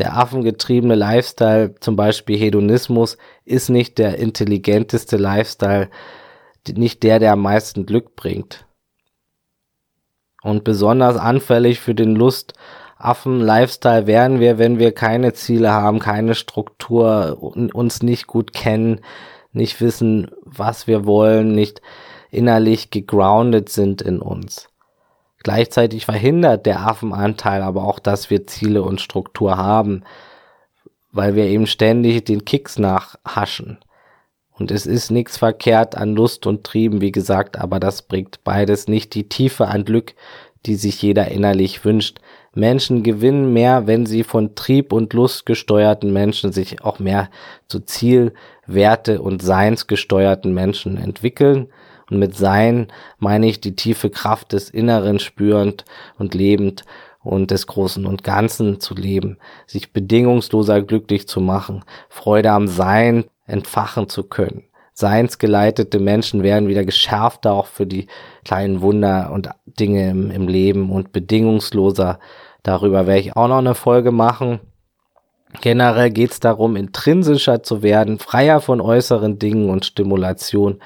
Der 0.00 0.16
affengetriebene 0.16 0.94
Lifestyle, 0.94 1.74
zum 1.78 1.94
Beispiel 1.94 2.38
Hedonismus, 2.38 3.18
ist 3.44 3.68
nicht 3.68 3.98
der 3.98 4.18
intelligenteste 4.18 5.18
Lifestyle, 5.18 5.90
nicht 6.66 7.02
der, 7.02 7.18
der 7.18 7.32
am 7.32 7.42
meisten 7.42 7.84
Glück 7.84 8.16
bringt. 8.16 8.64
Und 10.42 10.64
besonders 10.64 11.18
anfällig 11.18 11.80
für 11.80 11.94
den 11.94 12.16
Lustaffen-Lifestyle 12.16 14.06
werden 14.06 14.40
wir, 14.40 14.56
wenn 14.56 14.78
wir 14.78 14.92
keine 14.92 15.34
Ziele 15.34 15.70
haben, 15.70 15.98
keine 15.98 16.34
Struktur, 16.34 17.36
uns 17.42 18.02
nicht 18.02 18.26
gut 18.26 18.54
kennen, 18.54 19.02
nicht 19.52 19.82
wissen, 19.82 20.30
was 20.42 20.86
wir 20.86 21.04
wollen, 21.04 21.54
nicht 21.54 21.82
innerlich 22.30 22.90
gegroundet 22.90 23.68
sind 23.68 24.00
in 24.00 24.20
uns. 24.20 24.69
Gleichzeitig 25.42 26.04
verhindert 26.04 26.66
der 26.66 26.86
Affenanteil 26.86 27.62
aber 27.62 27.84
auch, 27.84 27.98
dass 27.98 28.28
wir 28.28 28.46
Ziele 28.46 28.82
und 28.82 29.00
Struktur 29.00 29.56
haben, 29.56 30.04
weil 31.12 31.34
wir 31.34 31.44
eben 31.44 31.66
ständig 31.66 32.24
den 32.24 32.44
Kicks 32.44 32.78
nachhaschen. 32.78 33.78
Und 34.52 34.70
es 34.70 34.84
ist 34.84 35.10
nichts 35.10 35.38
verkehrt 35.38 35.96
an 35.96 36.14
Lust 36.14 36.46
und 36.46 36.64
Trieben, 36.64 37.00
wie 37.00 37.12
gesagt, 37.12 37.58
aber 37.58 37.80
das 37.80 38.02
bringt 38.02 38.44
beides 38.44 38.88
nicht 38.88 39.14
die 39.14 39.28
Tiefe 39.28 39.68
an 39.68 39.86
Glück, 39.86 40.14
die 40.66 40.74
sich 40.74 41.00
jeder 41.00 41.28
innerlich 41.28 41.82
wünscht. 41.86 42.18
Menschen 42.52 43.02
gewinnen 43.02 43.54
mehr, 43.54 43.86
wenn 43.86 44.04
sie 44.04 44.24
von 44.24 44.54
Trieb 44.54 44.92
und 44.92 45.14
Lust 45.14 45.46
gesteuerten 45.46 46.12
Menschen 46.12 46.52
sich 46.52 46.82
auch 46.84 46.98
mehr 46.98 47.30
zu 47.68 47.80
Ziel, 47.80 48.34
Werte 48.66 49.22
und 49.22 49.40
Seins 49.40 49.86
gesteuerten 49.86 50.52
Menschen 50.52 50.98
entwickeln. 50.98 51.68
Und 52.10 52.18
mit 52.18 52.36
Sein 52.36 52.88
meine 53.18 53.48
ich 53.48 53.60
die 53.60 53.76
tiefe 53.76 54.10
Kraft 54.10 54.52
des 54.52 54.68
Inneren 54.68 55.18
spürend 55.18 55.84
und 56.18 56.34
lebend 56.34 56.84
und 57.22 57.50
des 57.50 57.66
Großen 57.66 58.06
und 58.06 58.24
Ganzen 58.24 58.80
zu 58.80 58.94
leben, 58.94 59.38
sich 59.66 59.92
bedingungsloser 59.92 60.82
glücklich 60.82 61.28
zu 61.28 61.40
machen, 61.40 61.84
Freude 62.08 62.50
am 62.50 62.66
Sein 62.66 63.24
entfachen 63.46 64.08
zu 64.08 64.24
können. 64.24 64.64
Seinsgeleitete 64.94 65.98
Menschen 65.98 66.42
werden 66.42 66.68
wieder 66.68 66.84
geschärfter 66.84 67.52
auch 67.52 67.66
für 67.66 67.86
die 67.86 68.06
kleinen 68.44 68.82
Wunder 68.82 69.30
und 69.32 69.48
Dinge 69.64 70.10
im, 70.10 70.30
im 70.30 70.48
Leben 70.48 70.90
und 70.90 71.12
bedingungsloser. 71.12 72.18
Darüber 72.62 73.06
werde 73.06 73.20
ich 73.20 73.36
auch 73.36 73.48
noch 73.48 73.58
eine 73.58 73.74
Folge 73.74 74.12
machen. 74.12 74.60
Generell 75.62 76.10
geht 76.10 76.32
es 76.32 76.40
darum, 76.40 76.76
intrinsischer 76.76 77.62
zu 77.62 77.82
werden, 77.82 78.18
freier 78.18 78.60
von 78.60 78.80
äußeren 78.80 79.38
Dingen 79.38 79.70
und 79.70 79.86
Stimulation. 79.86 80.80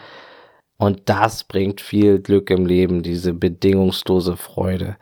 Und 0.76 1.02
das 1.06 1.44
bringt 1.44 1.80
viel 1.80 2.18
Glück 2.20 2.50
im 2.50 2.66
Leben, 2.66 3.02
diese 3.02 3.32
bedingungslose 3.32 4.36
Freude. 4.36 4.96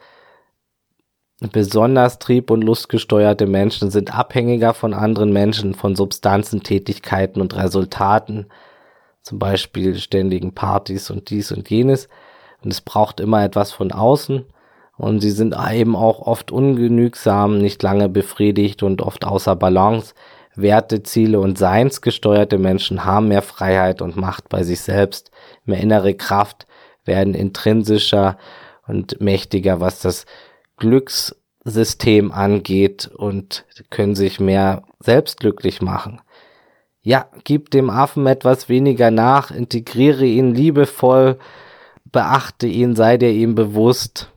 Besonders 1.51 2.19
trieb- 2.21 2.51
und 2.51 2.63
lustgesteuerte 2.63 3.47
Menschen 3.47 3.91
sind 3.91 4.17
abhängiger 4.17 4.75
von 4.75 4.95
anderen 4.95 5.33
Menschen, 5.33 5.75
von 5.75 5.97
Substanzen, 5.97 6.63
Tätigkeiten 6.63 7.41
und 7.41 7.57
Resultaten, 7.57 8.47
zum 9.23 9.39
Beispiel 9.39 9.97
ständigen 9.97 10.55
Partys 10.55 11.11
und 11.11 11.31
dies 11.31 11.51
und 11.51 11.69
jenes. 11.69 12.09
Und 12.63 12.73
es 12.73 12.81
braucht 12.81 13.19
immer 13.19 13.43
etwas 13.43 13.73
von 13.73 13.91
außen. 13.91 14.45
Und 14.97 15.21
sie 15.21 15.31
sind 15.31 15.57
eben 15.73 15.97
auch 15.97 16.21
oft 16.21 16.53
ungenügsam, 16.53 17.59
nicht 17.59 17.83
lange 17.83 18.09
befriedigt 18.09 18.85
und 18.85 19.03
oft 19.03 19.25
außer 19.25 19.57
Balance. 19.57 20.15
Werte, 20.55 21.03
Ziele 21.03 21.41
und 21.41 21.59
Seinsgesteuerte 21.59 22.59
Menschen 22.59 23.05
haben 23.05 23.29
mehr 23.29 23.43
Freiheit 23.43 24.03
und 24.03 24.17
Macht 24.17 24.49
bei 24.49 24.63
sich 24.63 24.81
selbst, 24.81 25.31
mehr 25.65 25.81
innere 25.81 26.15
Kraft, 26.15 26.67
werden 27.05 27.35
intrinsischer 27.35 28.37
und 28.87 29.21
mächtiger, 29.21 29.81
was 29.81 30.01
das 30.01 30.27
Glückssystem 30.77 32.33
angeht 32.33 33.07
und 33.07 33.65
können 33.91 34.15
sich 34.15 34.41
mehr 34.41 34.83
selbst 35.01 35.41
glücklich 35.41 35.81
machen. 35.81 36.21
Ja, 37.01 37.27
gib 37.45 37.71
dem 37.71 37.91
Affen 37.91 38.27
etwas 38.27 38.69
weniger 38.69 39.11
nach, 39.11 39.51
integriere 39.51 40.25
ihn 40.25 40.55
liebevoll, 40.55 41.39
beachte 42.05 42.67
ihn, 42.67 42.95
sei 42.95 43.17
dir 43.17 43.31
ihm 43.31 43.55
bewusst 43.55 44.31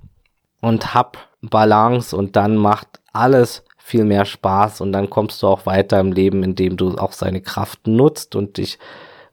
und 0.62 0.94
hab 0.96 1.30
Balance 1.42 2.16
und 2.16 2.36
dann 2.36 2.56
macht 2.56 2.88
alles 3.14 3.65
viel 3.86 4.04
mehr 4.04 4.26
Spaß 4.26 4.82
und 4.82 4.94
dann 4.94 5.12
kommst 5.12 5.44
du 5.44 5.48
auch 5.48 5.68
weiter 5.68 6.00
im 6.00 6.12
Leben, 6.12 6.42
indem 6.42 6.76
du 6.76 6.96
auch 6.96 7.12
seine 7.12 7.40
Kraft 7.40 7.86
nutzt 7.86 8.36
und 8.36 8.58
dich 8.58 8.80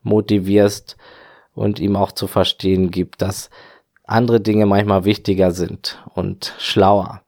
motivierst 0.03 0.99
und 1.55 1.81
ihm 1.81 1.97
auch 1.97 2.13
zu 2.13 2.27
verstehen 2.27 2.91
gibt, 2.91 3.23
dass 3.23 3.49
andere 4.05 4.43
Dinge 4.43 4.67
manchmal 4.67 5.07
wichtiger 5.07 5.53
sind 5.53 6.05
und 6.15 6.53
schlauer. 6.59 7.23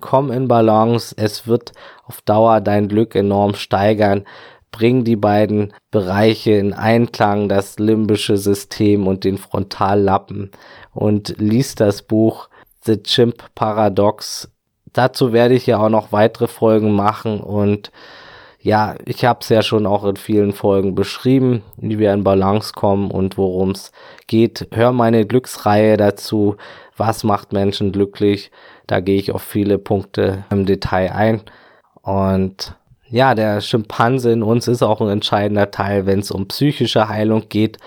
Komm 0.00 0.32
in 0.32 0.48
Balance, 0.48 1.14
es 1.16 1.46
wird 1.46 1.70
auf 2.04 2.20
Dauer 2.22 2.60
dein 2.60 2.88
Glück 2.88 3.14
enorm 3.14 3.54
steigern. 3.54 4.24
Bring 4.72 5.04
die 5.04 5.14
beiden 5.14 5.72
Bereiche 5.92 6.50
in 6.50 6.72
Einklang, 6.72 7.48
das 7.48 7.78
limbische 7.78 8.36
System 8.36 9.06
und 9.06 9.22
den 9.22 9.38
Frontallappen 9.38 10.50
und 10.92 11.36
lies 11.38 11.76
das 11.76 12.02
Buch 12.02 12.48
The 12.82 13.00
Chimp 13.00 13.54
Paradox. 13.54 14.50
Dazu 14.92 15.32
werde 15.32 15.54
ich 15.54 15.66
ja 15.66 15.78
auch 15.78 15.88
noch 15.88 16.12
weitere 16.12 16.48
Folgen 16.48 16.92
machen 16.92 17.40
und 17.40 17.90
ja, 18.62 18.96
ich 19.06 19.24
habe 19.24 19.38
es 19.40 19.48
ja 19.48 19.62
schon 19.62 19.86
auch 19.86 20.04
in 20.04 20.16
vielen 20.16 20.52
Folgen 20.52 20.94
beschrieben, 20.94 21.62
wie 21.78 21.98
wir 21.98 22.12
in 22.12 22.24
Balance 22.24 22.74
kommen 22.74 23.10
und 23.10 23.38
worum 23.38 23.70
es 23.70 23.90
geht. 24.26 24.68
Hör 24.72 24.92
meine 24.92 25.24
Glücksreihe 25.26 25.96
dazu. 25.96 26.56
Was 26.96 27.24
macht 27.24 27.54
Menschen 27.54 27.90
glücklich? 27.90 28.50
Da 28.86 29.00
gehe 29.00 29.16
ich 29.16 29.32
auf 29.32 29.42
viele 29.42 29.78
Punkte 29.78 30.44
im 30.50 30.66
Detail 30.66 31.12
ein. 31.12 31.40
Und 32.02 32.74
ja, 33.08 33.34
der 33.34 33.62
Schimpanse 33.62 34.30
in 34.30 34.42
uns 34.42 34.68
ist 34.68 34.82
auch 34.82 35.00
ein 35.00 35.08
entscheidender 35.08 35.70
Teil, 35.70 36.04
wenn 36.04 36.20
es 36.20 36.30
um 36.30 36.46
psychische 36.48 37.08
Heilung 37.08 37.48
geht. 37.48 37.78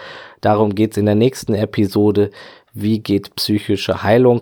Darum 0.41 0.73
geht 0.73 0.93
es 0.93 0.97
in 0.97 1.05
der 1.05 1.15
nächsten 1.15 1.53
Episode. 1.53 2.31
Wie 2.73 2.97
geht 2.99 3.35
psychische 3.35 4.01
Heilung? 4.01 4.41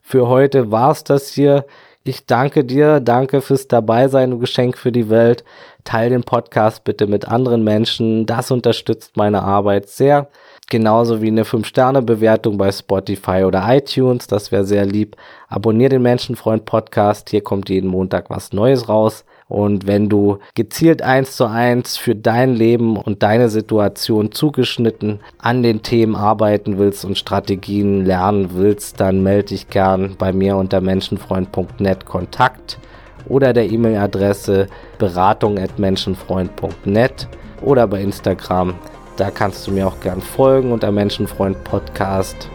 Für 0.00 0.28
heute 0.28 0.70
war's 0.70 1.02
das 1.02 1.32
hier. 1.32 1.66
Ich 2.08 2.24
danke 2.24 2.64
dir, 2.64 3.00
danke 3.00 3.40
fürs 3.40 3.66
Dabeisein 3.66 4.32
und 4.32 4.38
Geschenk 4.38 4.78
für 4.78 4.92
die 4.92 5.10
Welt. 5.10 5.42
Teil 5.82 6.10
den 6.10 6.22
Podcast 6.22 6.84
bitte 6.84 7.08
mit 7.08 7.26
anderen 7.26 7.64
Menschen. 7.64 8.26
Das 8.26 8.52
unterstützt 8.52 9.16
meine 9.16 9.42
Arbeit 9.42 9.88
sehr. 9.88 10.28
Genauso 10.70 11.20
wie 11.20 11.26
eine 11.26 11.42
5-Sterne-Bewertung 11.42 12.58
bei 12.58 12.70
Spotify 12.70 13.42
oder 13.42 13.64
iTunes. 13.74 14.28
Das 14.28 14.52
wäre 14.52 14.64
sehr 14.64 14.86
lieb. 14.86 15.16
Abonnier 15.48 15.88
den 15.88 16.02
Menschenfreund 16.02 16.64
Podcast. 16.64 17.30
Hier 17.30 17.42
kommt 17.42 17.70
jeden 17.70 17.90
Montag 17.90 18.30
was 18.30 18.52
Neues 18.52 18.88
raus. 18.88 19.24
Und 19.48 19.86
wenn 19.86 20.08
du 20.08 20.38
gezielt 20.54 21.02
eins 21.02 21.36
zu 21.36 21.46
eins 21.46 21.96
für 21.96 22.16
dein 22.16 22.54
Leben 22.54 22.96
und 22.96 23.22
deine 23.22 23.48
Situation 23.48 24.32
zugeschnitten 24.32 25.20
an 25.38 25.62
den 25.62 25.82
Themen 25.82 26.16
arbeiten 26.16 26.78
willst 26.78 27.04
und 27.04 27.16
Strategien 27.16 28.04
lernen 28.04 28.48
willst, 28.54 28.98
dann 28.98 29.22
melde 29.22 29.50
dich 29.50 29.70
gern 29.70 30.16
bei 30.18 30.32
mir 30.32 30.56
unter 30.56 30.80
menschenfreund.net 30.80 32.06
Kontakt 32.06 32.80
oder 33.28 33.52
der 33.52 33.70
E-Mail-Adresse 33.70 34.66
beratung@menschenfreund.net 34.98 37.28
oder 37.62 37.86
bei 37.86 38.02
Instagram. 38.02 38.74
Da 39.16 39.30
kannst 39.30 39.64
du 39.66 39.70
mir 39.70 39.86
auch 39.86 40.00
gern 40.00 40.20
folgen 40.20 40.72
unter 40.72 40.90
Menschenfreund 40.90 41.62
Podcast. 41.64 42.50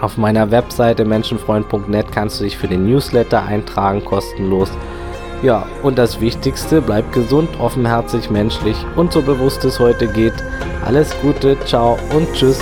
Auf 0.00 0.16
meiner 0.16 0.50
Webseite 0.50 1.04
menschenfreund.net 1.04 2.10
kannst 2.12 2.40
du 2.40 2.44
dich 2.44 2.56
für 2.56 2.68
den 2.68 2.86
Newsletter 2.86 3.44
eintragen, 3.44 4.02
kostenlos. 4.04 4.70
Ja, 5.42 5.66
und 5.82 5.98
das 5.98 6.20
Wichtigste, 6.20 6.82
bleib 6.82 7.12
gesund, 7.12 7.48
offenherzig, 7.60 8.28
menschlich 8.28 8.76
und 8.96 9.12
so 9.12 9.22
bewusst 9.22 9.64
es 9.64 9.78
heute 9.78 10.08
geht. 10.08 10.34
Alles 10.84 11.14
Gute, 11.22 11.56
ciao 11.64 11.96
und 12.14 12.32
tschüss. 12.32 12.58